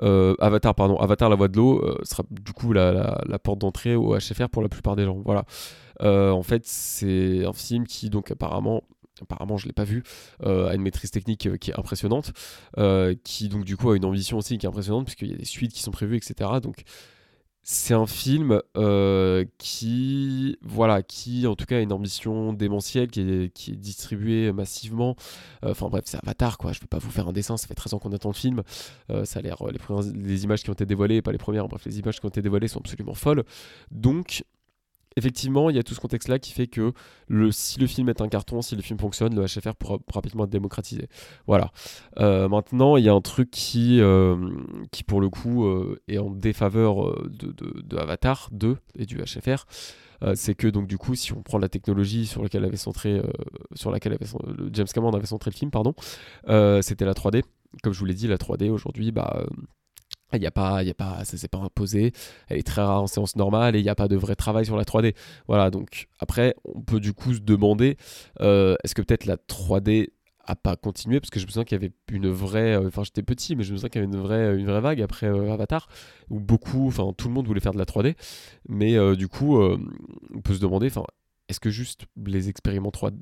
Avatar, 0.00 0.74
pardon, 0.74 0.96
Avatar, 0.96 1.28
la 1.28 1.36
voix 1.36 1.48
de 1.48 1.56
l'eau, 1.56 1.82
sera 2.02 2.24
du 2.30 2.52
coup 2.52 2.72
la, 2.72 3.38
porte 3.42 3.60
d'entrée 3.60 3.94
au 3.94 4.16
HFR 4.16 4.48
pour 4.48 4.62
la 4.62 4.68
plupart 4.68 4.96
des 4.96 5.04
gens. 5.04 5.20
Voilà. 5.24 5.44
en 6.00 6.42
fait, 6.42 6.62
c'est 6.66 7.44
un 7.44 7.52
film 7.52 7.86
qui, 7.86 8.10
donc, 8.10 8.30
apparemment, 8.30 8.82
apparemment 9.22 9.56
je 9.56 9.66
l'ai 9.66 9.72
pas 9.72 9.84
vu, 9.84 10.02
a 10.42 10.74
une 10.74 10.82
maîtrise 10.82 11.10
technique 11.10 11.58
qui 11.58 11.70
est 11.70 11.78
impressionnante, 11.78 12.32
qui 13.24 13.48
donc 13.48 13.64
du 13.64 13.76
coup 13.76 13.90
a 13.90 13.96
une 13.96 14.04
ambition 14.04 14.38
aussi 14.38 14.58
qui 14.58 14.66
est 14.66 14.68
impressionnante 14.68 15.04
puisqu'il 15.06 15.30
y 15.30 15.34
a 15.34 15.36
des 15.36 15.44
suites 15.44 15.72
qui 15.72 15.82
sont 15.82 15.90
prévues, 15.90 16.16
etc. 16.16 16.50
Donc 16.62 16.84
c'est 17.66 17.94
un 17.94 18.06
film 18.06 18.60
euh, 18.76 19.46
qui, 19.56 20.58
voilà, 20.60 21.02
qui 21.02 21.46
en 21.46 21.56
tout 21.56 21.64
cas 21.64 21.78
a 21.78 21.80
une 21.80 21.94
ambition 21.94 22.52
démentielle, 22.52 23.08
qui 23.08 23.22
est, 23.22 23.52
qui 23.54 23.72
est 23.72 23.76
distribué 23.76 24.52
massivement. 24.52 25.16
Euh, 25.64 25.70
enfin 25.70 25.88
bref, 25.88 26.04
c'est 26.06 26.18
Avatar 26.18 26.58
quoi. 26.58 26.72
Je 26.72 26.80
vais 26.80 26.86
pas 26.86 26.98
vous 26.98 27.10
faire 27.10 27.26
un 27.26 27.32
dessin, 27.32 27.56
ça 27.56 27.66
fait 27.66 27.74
13 27.74 27.94
ans 27.94 27.98
qu'on 27.98 28.12
attend 28.12 28.28
le 28.28 28.34
film. 28.34 28.62
Euh, 29.10 29.24
ça 29.24 29.38
a 29.38 29.42
l'air, 29.42 29.56
les, 29.72 29.78
les 30.12 30.44
images 30.44 30.62
qui 30.62 30.68
ont 30.68 30.74
été 30.74 30.84
dévoilées, 30.84 31.22
pas 31.22 31.32
les 31.32 31.38
premières, 31.38 31.66
bref, 31.66 31.86
les 31.86 31.98
images 31.98 32.20
qui 32.20 32.26
ont 32.26 32.28
été 32.28 32.42
dévoilées 32.42 32.68
sont 32.68 32.80
absolument 32.80 33.14
folles. 33.14 33.44
Donc 33.90 34.44
effectivement, 35.16 35.70
il 35.70 35.76
y 35.76 35.78
a 35.78 35.82
tout 35.82 35.94
ce 35.94 36.00
contexte-là 36.00 36.38
qui 36.38 36.52
fait 36.52 36.66
que 36.66 36.92
si 37.50 37.78
le 37.78 37.86
film 37.86 38.08
est 38.08 38.20
un 38.20 38.28
carton, 38.28 38.62
si 38.62 38.76
le 38.76 38.82
film 38.82 38.98
fonctionne, 38.98 39.34
le 39.34 39.44
HFR 39.44 39.74
pourra 39.74 39.98
rapidement 40.12 40.44
être 40.44 40.50
démocratisé. 40.50 41.08
Voilà. 41.46 41.70
Euh, 42.18 42.48
maintenant, 42.48 42.96
il 42.96 43.04
y 43.04 43.08
a 43.08 43.14
un 43.14 43.20
truc 43.20 43.50
qui, 43.50 44.00
euh, 44.00 44.36
qui 44.90 45.04
pour 45.04 45.20
le 45.20 45.28
coup, 45.28 45.66
euh, 45.66 46.00
est 46.08 46.18
en 46.18 46.30
défaveur 46.30 47.14
de, 47.28 47.96
Avatar 47.96 48.48
2 48.52 48.76
et 48.98 49.06
du 49.06 49.18
HFR. 49.18 49.66
c'est 50.34 50.54
que 50.54 50.66
donc 50.66 50.86
du 50.86 50.98
coup, 50.98 51.14
si 51.14 51.32
on 51.32 51.42
prend 51.42 51.58
la 51.58 51.68
technologie 51.68 52.26
sur 52.26 52.42
laquelle 52.42 52.64
avait 52.64 52.76
centré, 52.76 53.22
sur 53.74 53.90
laquelle 53.90 54.18
James 54.72 54.86
Cameron 54.92 55.12
avait 55.12 55.26
centré 55.26 55.50
le 55.50 55.56
film, 55.56 55.70
pardon, 55.70 55.94
c'était 56.82 57.04
la 57.04 57.14
3D. 57.14 57.42
Comme 57.82 57.92
je 57.92 57.98
vous 57.98 58.04
l'ai 58.04 58.14
dit, 58.14 58.26
la 58.26 58.36
3D 58.36 58.70
aujourd'hui, 58.70 59.12
bah 59.12 59.46
il 60.36 60.42
y 60.42 60.46
a 60.46 60.50
pas, 60.50 60.82
y 60.82 60.90
a 60.90 60.94
pas, 60.94 61.24
ça 61.24 61.36
s'est 61.36 61.48
pas 61.48 61.58
imposé. 61.58 62.12
Elle 62.48 62.58
est 62.58 62.62
très 62.62 62.82
rare 62.82 63.02
en 63.02 63.06
séance 63.06 63.36
normale 63.36 63.76
et 63.76 63.80
il 63.80 63.82
n'y 63.82 63.88
a 63.88 63.94
pas 63.94 64.08
de 64.08 64.16
vrai 64.16 64.34
travail 64.36 64.64
sur 64.64 64.76
la 64.76 64.84
3D. 64.84 65.14
Voilà, 65.48 65.70
donc 65.70 66.08
après, 66.18 66.54
on 66.64 66.80
peut 66.80 67.00
du 67.00 67.12
coup 67.12 67.34
se 67.34 67.40
demander 67.40 67.96
euh, 68.40 68.76
est-ce 68.84 68.94
que 68.94 69.02
peut-être 69.02 69.26
la 69.26 69.36
3D 69.36 70.08
a 70.46 70.56
pas 70.56 70.76
continué? 70.76 71.20
Parce 71.20 71.30
que 71.30 71.40
je 71.40 71.46
me 71.46 71.50
souviens 71.50 71.64
qu'il 71.64 71.76
y 71.76 71.82
avait 71.82 71.92
une 72.10 72.28
vraie 72.28 72.74
euh, 72.74 72.88
enfin 72.88 73.02
j'étais 73.02 73.22
petit 73.22 73.56
mais 73.56 73.64
je 73.64 73.72
me 73.72 73.78
souviens 73.78 73.88
qu'il 73.88 74.02
y 74.02 74.04
avait 74.04 74.12
une 74.12 74.20
vraie 74.20 74.62
vraie 74.62 74.80
vague 74.82 75.00
après 75.00 75.26
euh, 75.26 75.50
Avatar 75.50 75.88
où 76.28 76.38
beaucoup 76.38 76.86
enfin 76.88 77.14
tout 77.16 77.28
le 77.28 77.34
monde 77.34 77.46
voulait 77.46 77.60
faire 77.60 77.72
de 77.72 77.78
la 77.78 77.86
3D 77.86 78.14
mais 78.68 79.16
du 79.16 79.26
coup 79.28 79.58
on 79.58 80.40
peut 80.42 80.52
se 80.52 80.60
demander 80.60 80.90
est-ce 81.48 81.60
que 81.60 81.70
juste 81.70 82.06
les, 82.16 82.52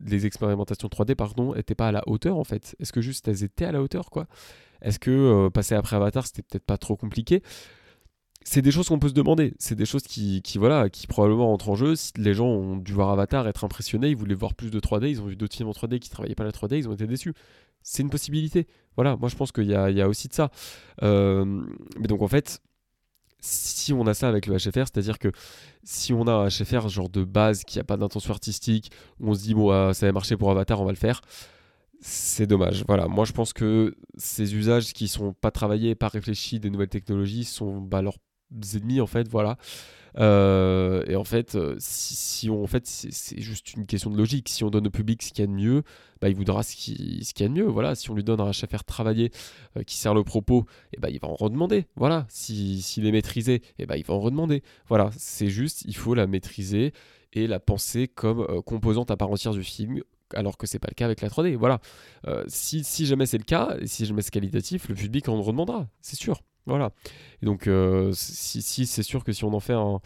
les 0.06 0.26
expérimentations 0.26 0.88
3D 0.88 1.14
pardon 1.14 1.54
étaient 1.54 1.74
pas 1.74 1.88
à 1.88 1.92
la 1.92 2.02
hauteur 2.06 2.38
en 2.38 2.44
fait? 2.44 2.76
Est-ce 2.78 2.92
que 2.92 3.00
juste 3.00 3.26
elles 3.28 3.42
étaient 3.42 3.64
à 3.64 3.72
la 3.72 3.82
hauteur 3.82 4.10
quoi? 4.10 4.26
Est-ce 4.82 4.98
que 4.98 5.10
euh, 5.10 5.50
passer 5.50 5.74
après 5.74 5.96
Avatar, 5.96 6.26
c'était 6.26 6.42
peut-être 6.42 6.66
pas 6.66 6.76
trop 6.76 6.96
compliqué? 6.96 7.42
C'est 8.44 8.62
des 8.62 8.72
choses 8.72 8.88
qu'on 8.88 8.98
peut 8.98 9.08
se 9.08 9.14
demander. 9.14 9.54
C'est 9.58 9.76
des 9.76 9.86
choses 9.86 10.02
qui, 10.02 10.42
voilà, 10.56 10.90
qui 10.90 11.06
probablement 11.06 11.46
rentrent 11.46 11.68
en 11.68 11.76
jeu. 11.76 11.94
Si 11.94 12.12
les 12.16 12.34
gens 12.34 12.46
ont 12.46 12.76
dû 12.76 12.92
voir 12.92 13.10
Avatar, 13.10 13.46
être 13.46 13.62
impressionnés, 13.64 14.08
ils 14.08 14.16
voulaient 14.16 14.34
voir 14.34 14.54
plus 14.54 14.70
de 14.70 14.80
3D, 14.80 15.10
ils 15.10 15.20
ont 15.20 15.26
vu 15.26 15.36
d'autres 15.36 15.54
films 15.54 15.68
en 15.68 15.72
3D 15.72 16.00
qui 16.00 16.10
travaillaient 16.10 16.34
pas 16.34 16.42
la 16.42 16.50
3D, 16.50 16.76
ils 16.76 16.88
ont 16.88 16.92
été 16.92 17.06
déçus. 17.06 17.34
C'est 17.82 18.02
une 18.02 18.10
possibilité. 18.10 18.66
Voilà, 18.96 19.16
moi 19.16 19.28
je 19.28 19.36
pense 19.36 19.52
qu'il 19.52 19.70
y, 19.70 19.74
a, 19.74 20.08
aussi 20.08 20.26
de 20.26 20.34
ça. 20.34 20.50
Euh, 21.02 21.44
mais 22.00 22.08
donc 22.08 22.22
en 22.22 22.28
fait, 22.28 22.60
si 23.40 23.92
on 23.92 24.06
a 24.08 24.14
ça 24.14 24.28
avec 24.28 24.46
le 24.46 24.56
HFR, 24.56 24.86
c'est-à-dire 24.86 25.20
que 25.20 25.30
si 25.84 26.12
on 26.12 26.26
a 26.26 26.32
un 26.32 26.48
HFR 26.48 26.88
genre 26.88 27.08
de 27.08 27.24
base 27.24 27.62
qui 27.62 27.78
n'a 27.78 27.84
pas 27.84 27.96
d'intention 27.96 28.32
artistique, 28.32 28.90
on 29.20 29.34
se 29.34 29.42
dit 29.42 29.54
bon 29.54 29.70
ah, 29.70 29.94
ça 29.94 30.06
va 30.06 30.12
marcher 30.12 30.36
pour 30.36 30.50
Avatar, 30.50 30.80
on 30.80 30.84
va 30.84 30.92
le 30.92 30.96
faire 30.96 31.20
c'est 32.02 32.46
dommage. 32.46 32.84
Voilà, 32.86 33.06
moi 33.06 33.24
je 33.24 33.32
pense 33.32 33.52
que 33.52 33.96
ces 34.16 34.54
usages 34.54 34.92
qui 34.92 35.08
sont 35.08 35.32
pas 35.32 35.50
travaillés, 35.50 35.94
pas 35.94 36.08
réfléchis 36.08 36.60
des 36.60 36.68
nouvelles 36.68 36.88
technologies 36.88 37.44
sont 37.44 37.80
bah, 37.80 38.02
leurs 38.02 38.18
ennemis 38.74 39.00
en 39.00 39.06
fait. 39.06 39.28
Voilà. 39.28 39.56
Euh, 40.18 41.04
et 41.06 41.16
en 41.16 41.24
fait, 41.24 41.54
euh, 41.54 41.76
si, 41.78 42.50
on, 42.50 42.62
en 42.62 42.66
fait, 42.66 42.86
c'est 42.86 43.40
juste 43.40 43.74
une 43.74 43.86
question 43.86 44.10
de 44.10 44.16
logique. 44.16 44.48
Si 44.48 44.64
on 44.64 44.70
donne 44.70 44.86
au 44.86 44.90
public 44.90 45.22
ce 45.22 45.30
qu'il 45.30 45.40
y 45.40 45.44
a 45.44 45.46
de 45.46 45.52
mieux, 45.52 45.82
bah, 46.20 46.28
il 46.28 46.34
voudra 46.34 46.62
ce 46.62 46.76
qu'il 46.76 47.22
y 47.22 47.42
a 47.42 47.48
de 47.48 47.52
mieux. 47.52 47.66
Voilà. 47.66 47.94
Si 47.94 48.10
on 48.10 48.14
lui 48.14 48.24
donne 48.24 48.40
un 48.40 48.50
HFR 48.50 48.84
travaillé 48.84 49.30
euh, 49.76 49.82
qui 49.84 49.96
sert 49.96 50.14
le 50.14 50.24
propos, 50.24 50.66
et 50.92 50.96
eh 50.96 51.00
bah, 51.00 51.08
il 51.08 51.18
va 51.20 51.28
en 51.28 51.34
redemander. 51.34 51.86
Voilà. 51.96 52.26
S'il 52.28 53.06
est 53.06 53.12
maîtrisé, 53.12 53.54
et 53.54 53.62
eh 53.80 53.86
bah, 53.86 53.96
il 53.96 54.04
va 54.04 54.14
en 54.14 54.20
redemander. 54.20 54.62
Voilà. 54.88 55.10
C'est 55.16 55.48
juste, 55.48 55.84
il 55.86 55.96
faut 55.96 56.14
la 56.14 56.26
maîtriser 56.26 56.92
et 57.32 57.46
la 57.46 57.60
penser 57.60 58.08
comme 58.08 58.44
composante 58.62 59.10
à 59.10 59.16
part 59.16 59.30
entière 59.30 59.54
du 59.54 59.64
film 59.64 60.02
alors 60.34 60.56
que 60.56 60.66
c'est 60.66 60.78
pas 60.78 60.88
le 60.90 60.94
cas 60.94 61.04
avec 61.04 61.20
la 61.20 61.28
3D. 61.28 61.56
Voilà. 61.56 61.80
Euh, 62.26 62.44
si, 62.48 63.06
jamais 63.06 63.26
c'est 63.26 63.38
le 63.38 63.44
cas, 63.44 63.76
si 63.84 64.06
jamais 64.06 64.22
c'est 64.22 64.30
qualitatif, 64.30 64.88
le 64.88 64.94
public 64.94 65.28
en 65.28 65.40
redemandera, 65.40 65.88
c'est 66.00 66.16
sûr. 66.16 66.42
Voilà. 66.66 66.92
Et 67.42 67.46
donc, 67.46 67.66
euh, 67.66 68.12
si, 68.14 68.86
c'est 68.86 69.02
sûr 69.02 69.24
que 69.24 69.32
si 69.32 69.44
on 69.44 69.52
en 69.52 69.60
fait 69.60 69.74
un, 69.74 70.00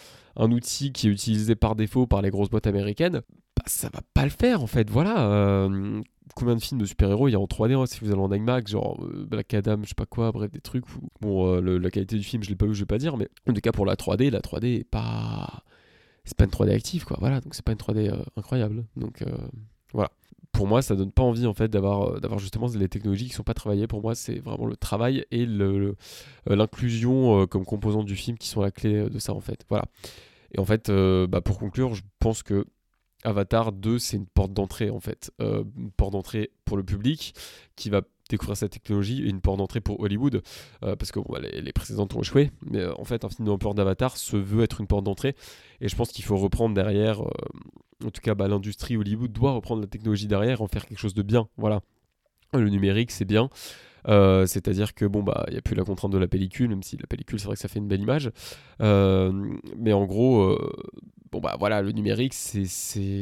outil 0.50 0.92
qui 0.92 1.08
est 1.08 1.10
utilisé 1.10 1.54
par 1.54 1.76
défaut 1.76 2.06
par 2.06 2.22
les 2.22 2.30
grosses 2.30 2.48
boîtes 2.50 2.66
américaines, 2.66 3.22
bah, 3.56 3.64
ça 3.66 3.88
va 3.92 4.00
pas 4.14 4.24
le 4.24 4.30
faire 4.30 4.62
en 4.62 4.66
fait. 4.66 4.88
Voilà. 4.88 5.30
Euh, 5.30 6.00
combien 6.34 6.54
de 6.54 6.60
films 6.60 6.80
de 6.80 6.86
super-héros 6.86 7.28
il 7.28 7.32
y 7.32 7.34
a 7.34 7.40
en 7.40 7.44
3D 7.44 7.74
hein, 7.74 7.86
si 7.86 8.00
vous 8.00 8.10
allez 8.10 8.20
en 8.20 8.32
IMAX, 8.32 8.70
genre 8.70 9.02
Black 9.28 9.54
Adam, 9.54 9.78
je 9.82 9.88
sais 9.88 9.94
pas 9.94 10.06
quoi, 10.06 10.32
bref, 10.32 10.50
des 10.50 10.60
trucs. 10.60 10.84
bon, 11.20 11.60
la 11.60 11.90
qualité 11.90 12.16
du 12.16 12.24
film, 12.24 12.42
je 12.42 12.48
l'ai 12.48 12.56
pas 12.56 12.66
vu, 12.66 12.74
je 12.74 12.80
vais 12.80 12.86
pas 12.86 12.98
dire, 12.98 13.16
mais 13.16 13.28
en 13.48 13.52
tout 13.52 13.60
cas 13.60 13.72
pour 13.72 13.86
la 13.86 13.94
3D, 13.94 14.30
la 14.30 14.40
3D 14.40 14.80
est 14.80 14.84
pas. 14.84 15.62
C'est 16.24 16.36
pas 16.36 16.44
une 16.44 16.50
3D 16.50 16.74
active, 16.74 17.04
quoi. 17.04 17.18
Voilà, 17.20 17.40
donc 17.40 17.54
c'est 17.54 17.64
pas 17.64 17.72
une 17.72 17.78
3D 17.78 18.12
incroyable. 18.36 18.84
Donc. 18.96 19.22
Voilà. 19.96 20.10
Pour 20.52 20.66
moi, 20.66 20.82
ça 20.82 20.94
donne 20.94 21.10
pas 21.10 21.22
envie 21.22 21.46
en 21.46 21.54
fait 21.54 21.68
d'avoir 21.68 22.02
euh, 22.02 22.20
d'avoir 22.20 22.38
justement 22.38 22.68
les 22.68 22.88
technologies 22.88 23.26
qui 23.26 23.32
sont 23.32 23.42
pas 23.42 23.54
travaillées. 23.54 23.86
Pour 23.86 24.02
moi, 24.02 24.14
c'est 24.14 24.38
vraiment 24.38 24.66
le 24.66 24.76
travail 24.76 25.24
et 25.30 25.46
euh, 25.46 25.94
l'inclusion 26.46 27.40
euh, 27.40 27.46
comme 27.46 27.64
composante 27.64 28.04
du 28.04 28.14
film 28.14 28.36
qui 28.36 28.48
sont 28.48 28.60
la 28.60 28.70
clé 28.70 29.08
de 29.08 29.18
ça 29.18 29.32
en 29.32 29.40
fait. 29.40 29.64
Voilà. 29.70 29.86
Et 30.54 30.60
en 30.60 30.64
fait, 30.64 30.90
bah, 30.90 31.40
pour 31.40 31.58
conclure, 31.58 31.94
je 31.94 32.02
pense 32.20 32.42
que 32.42 32.66
Avatar 33.24 33.72
2, 33.72 33.98
c'est 33.98 34.16
une 34.16 34.26
porte 34.26 34.52
d'entrée 34.52 34.90
en 34.90 35.00
fait. 35.00 35.32
une 35.40 35.90
porte 35.96 36.12
d'entrée 36.12 36.50
pour 36.64 36.76
le 36.76 36.84
public 36.84 37.34
qui 37.74 37.90
va 37.90 38.02
découvrir 38.30 38.56
cette 38.56 38.72
technologie 38.72 39.24
et 39.24 39.28
une 39.28 39.40
porte 39.40 39.58
d'entrée 39.58 39.80
pour 39.80 40.00
Hollywood 40.00 40.42
parce 40.80 41.10
que 41.10 41.20
bah, 41.28 41.40
les, 41.40 41.72
précédentes 41.72 42.14
ont 42.14 42.20
échoué 42.20 42.52
mais 42.64 42.86
en 42.86 43.04
fait 43.04 43.24
un 43.24 43.28
film 43.28 43.46
d'ampleur 43.46 43.74
d'Avatar 43.74 44.16
se 44.16 44.36
veut 44.36 44.62
être 44.62 44.80
une 44.80 44.86
porte 44.86 45.04
d'entrée 45.04 45.34
et 45.80 45.88
je 45.88 45.96
pense 45.96 46.12
qu'il 46.12 46.24
faut 46.24 46.36
reprendre 46.36 46.74
derrière 46.74 47.20
en 48.06 48.10
tout 48.10 48.20
cas 48.20 48.34
bah, 48.34 48.48
l'industrie 48.48 48.96
Hollywood 48.96 49.32
doit 49.32 49.52
reprendre 49.52 49.80
la 49.82 49.88
technologie 49.88 50.26
derrière 50.26 50.62
en 50.62 50.68
faire 50.68 50.86
quelque 50.86 50.98
chose 50.98 51.14
de 51.14 51.22
bien 51.22 51.48
voilà 51.56 51.80
le 52.52 52.68
numérique 52.68 53.10
c'est 53.10 53.24
bien 53.24 53.50
euh, 54.08 54.46
c'est-à-dire 54.46 54.94
que 54.94 55.04
bon 55.04 55.22
bah 55.22 55.44
il 55.48 55.52
n'y 55.52 55.58
a 55.58 55.62
plus 55.62 55.74
la 55.74 55.84
contrainte 55.84 56.12
de 56.12 56.18
la 56.18 56.28
pellicule, 56.28 56.68
même 56.68 56.82
si 56.82 56.96
la 56.96 57.06
pellicule 57.06 57.40
c'est 57.40 57.46
vrai 57.46 57.56
que 57.56 57.60
ça 57.60 57.68
fait 57.68 57.78
une 57.78 57.88
belle 57.88 58.00
image. 58.00 58.30
Euh, 58.80 59.32
mais 59.76 59.92
en 59.92 60.04
gros, 60.04 60.42
euh, 60.42 60.72
bon 61.32 61.40
bah 61.40 61.56
voilà, 61.58 61.82
le 61.82 61.92
numérique, 61.92 62.34
c'est, 62.34 62.66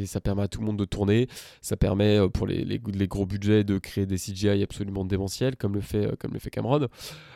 ça 0.06 0.20
permet 0.20 0.42
à 0.42 0.48
tout 0.48 0.60
le 0.60 0.66
monde 0.66 0.78
de 0.78 0.84
tourner, 0.84 1.28
ça 1.60 1.76
permet 1.76 2.28
pour 2.30 2.46
les, 2.46 2.80
gros 3.08 3.26
budgets 3.26 3.64
de 3.64 3.78
créer 3.78 4.06
des 4.06 4.16
CGI 4.16 4.62
absolument 4.62 5.04
démentiels, 5.04 5.56
comme 5.56 5.74
le 5.74 5.80
fait, 5.80 6.16
comme 6.18 6.32
le 6.32 6.38
fait 6.38 6.50
Cameron. 6.50 6.88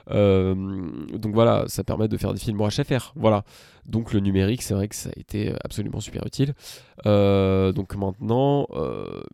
donc 0.08 1.34
voilà, 1.34 1.64
ça 1.68 1.84
permet 1.84 2.08
de 2.08 2.16
faire 2.16 2.32
des 2.32 2.40
films 2.40 2.58
HFR. 2.58 3.12
Voilà. 3.16 3.44
Donc 3.86 4.12
le 4.12 4.20
numérique, 4.20 4.62
c'est 4.62 4.74
vrai 4.74 4.88
que 4.88 4.94
ça 4.94 5.10
a 5.10 5.18
été 5.18 5.52
absolument 5.64 6.00
super 6.00 6.26
utile. 6.26 6.54
donc 7.04 7.96
maintenant, 7.96 8.66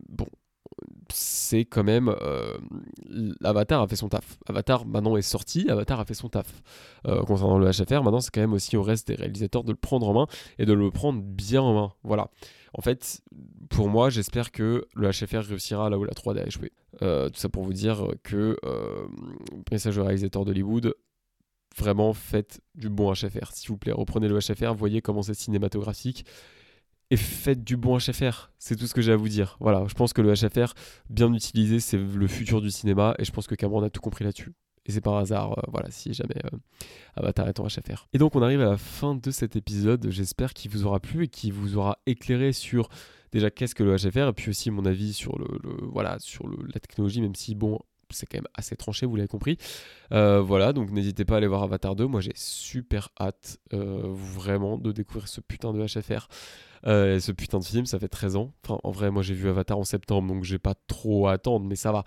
bon, 0.09 0.27
c'est 1.11 1.65
quand 1.65 1.83
même 1.83 2.13
euh, 2.21 2.57
Avatar 3.43 3.81
a 3.81 3.87
fait 3.87 3.95
son 3.95 4.09
taf. 4.09 4.37
Avatar 4.47 4.85
maintenant 4.85 5.17
est 5.17 5.21
sorti, 5.21 5.69
Avatar 5.69 5.99
a 5.99 6.05
fait 6.05 6.13
son 6.13 6.29
taf. 6.29 6.61
Euh, 7.07 7.21
concernant 7.23 7.57
le 7.57 7.69
HFR, 7.69 8.03
maintenant 8.03 8.19
c'est 8.19 8.31
quand 8.31 8.41
même 8.41 8.53
aussi 8.53 8.75
au 8.77 8.83
reste 8.83 9.07
des 9.07 9.15
réalisateurs 9.15 9.63
de 9.63 9.71
le 9.71 9.77
prendre 9.77 10.07
en 10.07 10.13
main 10.13 10.27
et 10.57 10.65
de 10.65 10.73
le 10.73 10.91
prendre 10.91 11.21
bien 11.21 11.61
en 11.61 11.73
main. 11.73 11.93
Voilà. 12.03 12.29
En 12.73 12.81
fait, 12.81 13.21
pour 13.69 13.87
moi, 13.87 14.09
j'espère 14.09 14.51
que 14.51 14.85
le 14.95 15.09
HFR 15.09 15.47
réussira 15.47 15.89
là 15.89 15.97
où 15.97 16.03
la 16.03 16.13
3D 16.13 16.39
a 16.39 16.47
échoué. 16.47 16.73
Euh, 17.01 17.29
tout 17.29 17.39
ça 17.39 17.49
pour 17.49 17.63
vous 17.63 17.73
dire 17.73 18.07
que 18.23 18.57
message 19.71 19.97
aux 19.97 20.03
réalisateurs 20.03 20.43
d'Hollywood, 20.43 20.93
vraiment 21.77 22.13
faites 22.13 22.61
du 22.73 22.89
bon 22.89 23.13
HFR. 23.13 23.51
S'il 23.53 23.69
vous 23.69 23.77
plaît, 23.77 23.93
reprenez 23.93 24.27
le 24.27 24.39
HFR, 24.39 24.73
voyez 24.73 25.01
comment 25.01 25.21
c'est 25.21 25.33
cinématographique 25.33 26.25
et 27.11 27.17
faites 27.17 27.63
du 27.63 27.77
bon 27.77 27.97
HFR. 27.97 28.51
C'est 28.57 28.75
tout 28.75 28.87
ce 28.87 28.93
que 28.93 29.01
j'ai 29.01 29.11
à 29.11 29.15
vous 29.15 29.29
dire. 29.29 29.57
Voilà, 29.59 29.83
je 29.87 29.93
pense 29.93 30.13
que 30.13 30.21
le 30.21 30.33
HFR, 30.33 30.73
bien 31.09 31.33
utilisé, 31.33 31.79
c'est 31.79 31.97
le 31.97 32.27
futur 32.27 32.61
du 32.61 32.71
cinéma 32.71 33.15
et 33.19 33.25
je 33.25 33.31
pense 33.31 33.47
que 33.47 33.55
Cameron 33.55 33.83
a 33.83 33.89
tout 33.89 34.01
compris 34.01 34.25
là-dessus. 34.25 34.53
Et 34.87 34.91
c'est 34.91 35.01
par 35.01 35.15
hasard, 35.15 35.57
euh, 35.57 35.61
voilà, 35.71 35.89
si 35.89 36.13
jamais 36.13 36.35
euh, 36.45 36.57
Avatar 37.15 37.47
est 37.47 37.59
en 37.59 37.67
HFR. 37.67 38.07
Et 38.13 38.17
donc 38.17 38.35
on 38.35 38.41
arrive 38.41 38.61
à 38.61 38.65
la 38.65 38.77
fin 38.77 39.15
de 39.15 39.31
cet 39.31 39.55
épisode. 39.55 40.07
J'espère 40.09 40.53
qu'il 40.53 40.71
vous 40.71 40.85
aura 40.85 40.99
plu 40.99 41.23
et 41.23 41.27
qu'il 41.27 41.53
vous 41.53 41.77
aura 41.77 41.97
éclairé 42.05 42.53
sur 42.53 42.89
déjà 43.31 43.49
qu'est-ce 43.49 43.73
que 43.73 43.83
le 43.83 43.95
HFR 43.95 44.29
et 44.29 44.33
puis 44.33 44.49
aussi 44.49 44.69
mon 44.69 44.85
avis 44.85 45.13
sur 45.13 45.37
le, 45.39 45.47
voilà 45.91 46.17
sur 46.19 46.47
la 46.47 46.79
technologie, 46.79 47.21
même 47.21 47.35
si 47.35 47.55
bon 47.55 47.79
c'est 48.15 48.25
quand 48.25 48.37
même 48.37 48.47
assez 48.53 48.75
tranché, 48.75 49.05
vous 49.05 49.15
l'avez 49.15 49.27
compris. 49.27 49.57
Euh, 50.11 50.41
voilà, 50.41 50.73
donc 50.73 50.91
n'hésitez 50.91 51.25
pas 51.25 51.35
à 51.35 51.37
aller 51.37 51.47
voir 51.47 51.63
Avatar 51.63 51.95
2. 51.95 52.05
Moi, 52.05 52.21
j'ai 52.21 52.33
super 52.35 53.09
hâte, 53.19 53.59
vraiment, 53.71 54.77
de 54.77 54.91
découvrir 54.91 55.27
ce 55.27 55.41
putain 55.41 55.73
de 55.73 55.85
HFR. 55.85 56.27
Euh, 56.87 57.19
ce 57.19 57.31
putain 57.31 57.59
de 57.59 57.63
film, 57.63 57.85
ça 57.85 57.99
fait 57.99 58.07
13 58.07 58.35
ans. 58.35 58.53
Enfin, 58.63 58.79
en 58.83 58.91
vrai, 58.91 59.09
moi 59.09 59.23
j'ai 59.23 59.33
vu 59.33 59.49
Avatar 59.49 59.77
en 59.77 59.83
septembre, 59.83 60.27
donc 60.27 60.43
j'ai 60.43 60.59
pas 60.59 60.75
trop 60.87 61.27
à 61.27 61.33
attendre, 61.33 61.65
mais 61.65 61.75
ça 61.75 61.91
va. 61.91 62.03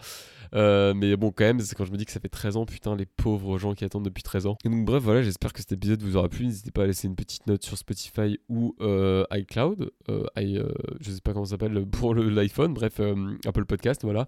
Euh, 0.54 0.94
mais 0.94 1.16
bon, 1.16 1.32
quand 1.32 1.44
même, 1.44 1.60
c'est 1.60 1.74
quand 1.74 1.84
je 1.84 1.92
me 1.92 1.96
dis 1.96 2.04
que 2.04 2.12
ça 2.12 2.20
fait 2.20 2.28
13 2.28 2.56
ans, 2.56 2.64
putain, 2.64 2.94
les 2.96 3.06
pauvres 3.06 3.58
gens 3.58 3.74
qui 3.74 3.84
attendent 3.84 4.04
depuis 4.04 4.22
13 4.22 4.46
ans. 4.46 4.56
Donc, 4.64 4.84
bref, 4.84 5.02
voilà, 5.02 5.22
j'espère 5.22 5.52
que 5.52 5.60
cet 5.60 5.72
épisode 5.72 6.02
vous 6.02 6.16
aura 6.16 6.28
plu. 6.28 6.46
N'hésitez 6.46 6.70
pas 6.70 6.84
à 6.84 6.86
laisser 6.86 7.08
une 7.08 7.16
petite 7.16 7.46
note 7.46 7.64
sur 7.64 7.76
Spotify 7.76 8.38
ou 8.48 8.76
euh, 8.80 9.24
iCloud. 9.32 9.90
I, 10.36 10.60
je 11.00 11.10
sais 11.10 11.20
pas 11.20 11.32
comment 11.32 11.44
ça 11.44 11.52
s'appelle 11.52 11.84
pour 11.86 12.14
l'iPhone, 12.14 12.72
bref, 12.72 13.00
Apple 13.46 13.64
Podcast, 13.64 14.02
voilà. 14.04 14.26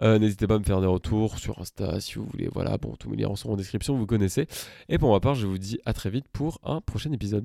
N'hésitez 0.00 0.46
pas 0.46 0.54
à 0.54 0.58
me 0.58 0.64
faire 0.64 0.80
des 0.80 0.86
retours 0.86 1.38
sur 1.38 1.60
Insta 1.60 2.00
si 2.00 2.14
vous 2.14 2.26
voulez. 2.26 2.48
Voilà, 2.52 2.78
bon, 2.78 2.94
tous 2.98 3.10
mes 3.10 3.16
liens 3.16 3.34
sont 3.36 3.50
en 3.50 3.56
description, 3.56 3.96
vous 3.96 4.06
connaissez. 4.06 4.46
Et 4.88 4.98
pour 4.98 5.12
ma 5.12 5.20
part, 5.20 5.34
je 5.34 5.46
vous 5.46 5.58
dis 5.58 5.78
à 5.84 5.92
très 5.92 6.10
vite 6.10 6.26
pour 6.32 6.60
un 6.64 6.80
prochain 6.80 7.12
épisode. 7.12 7.44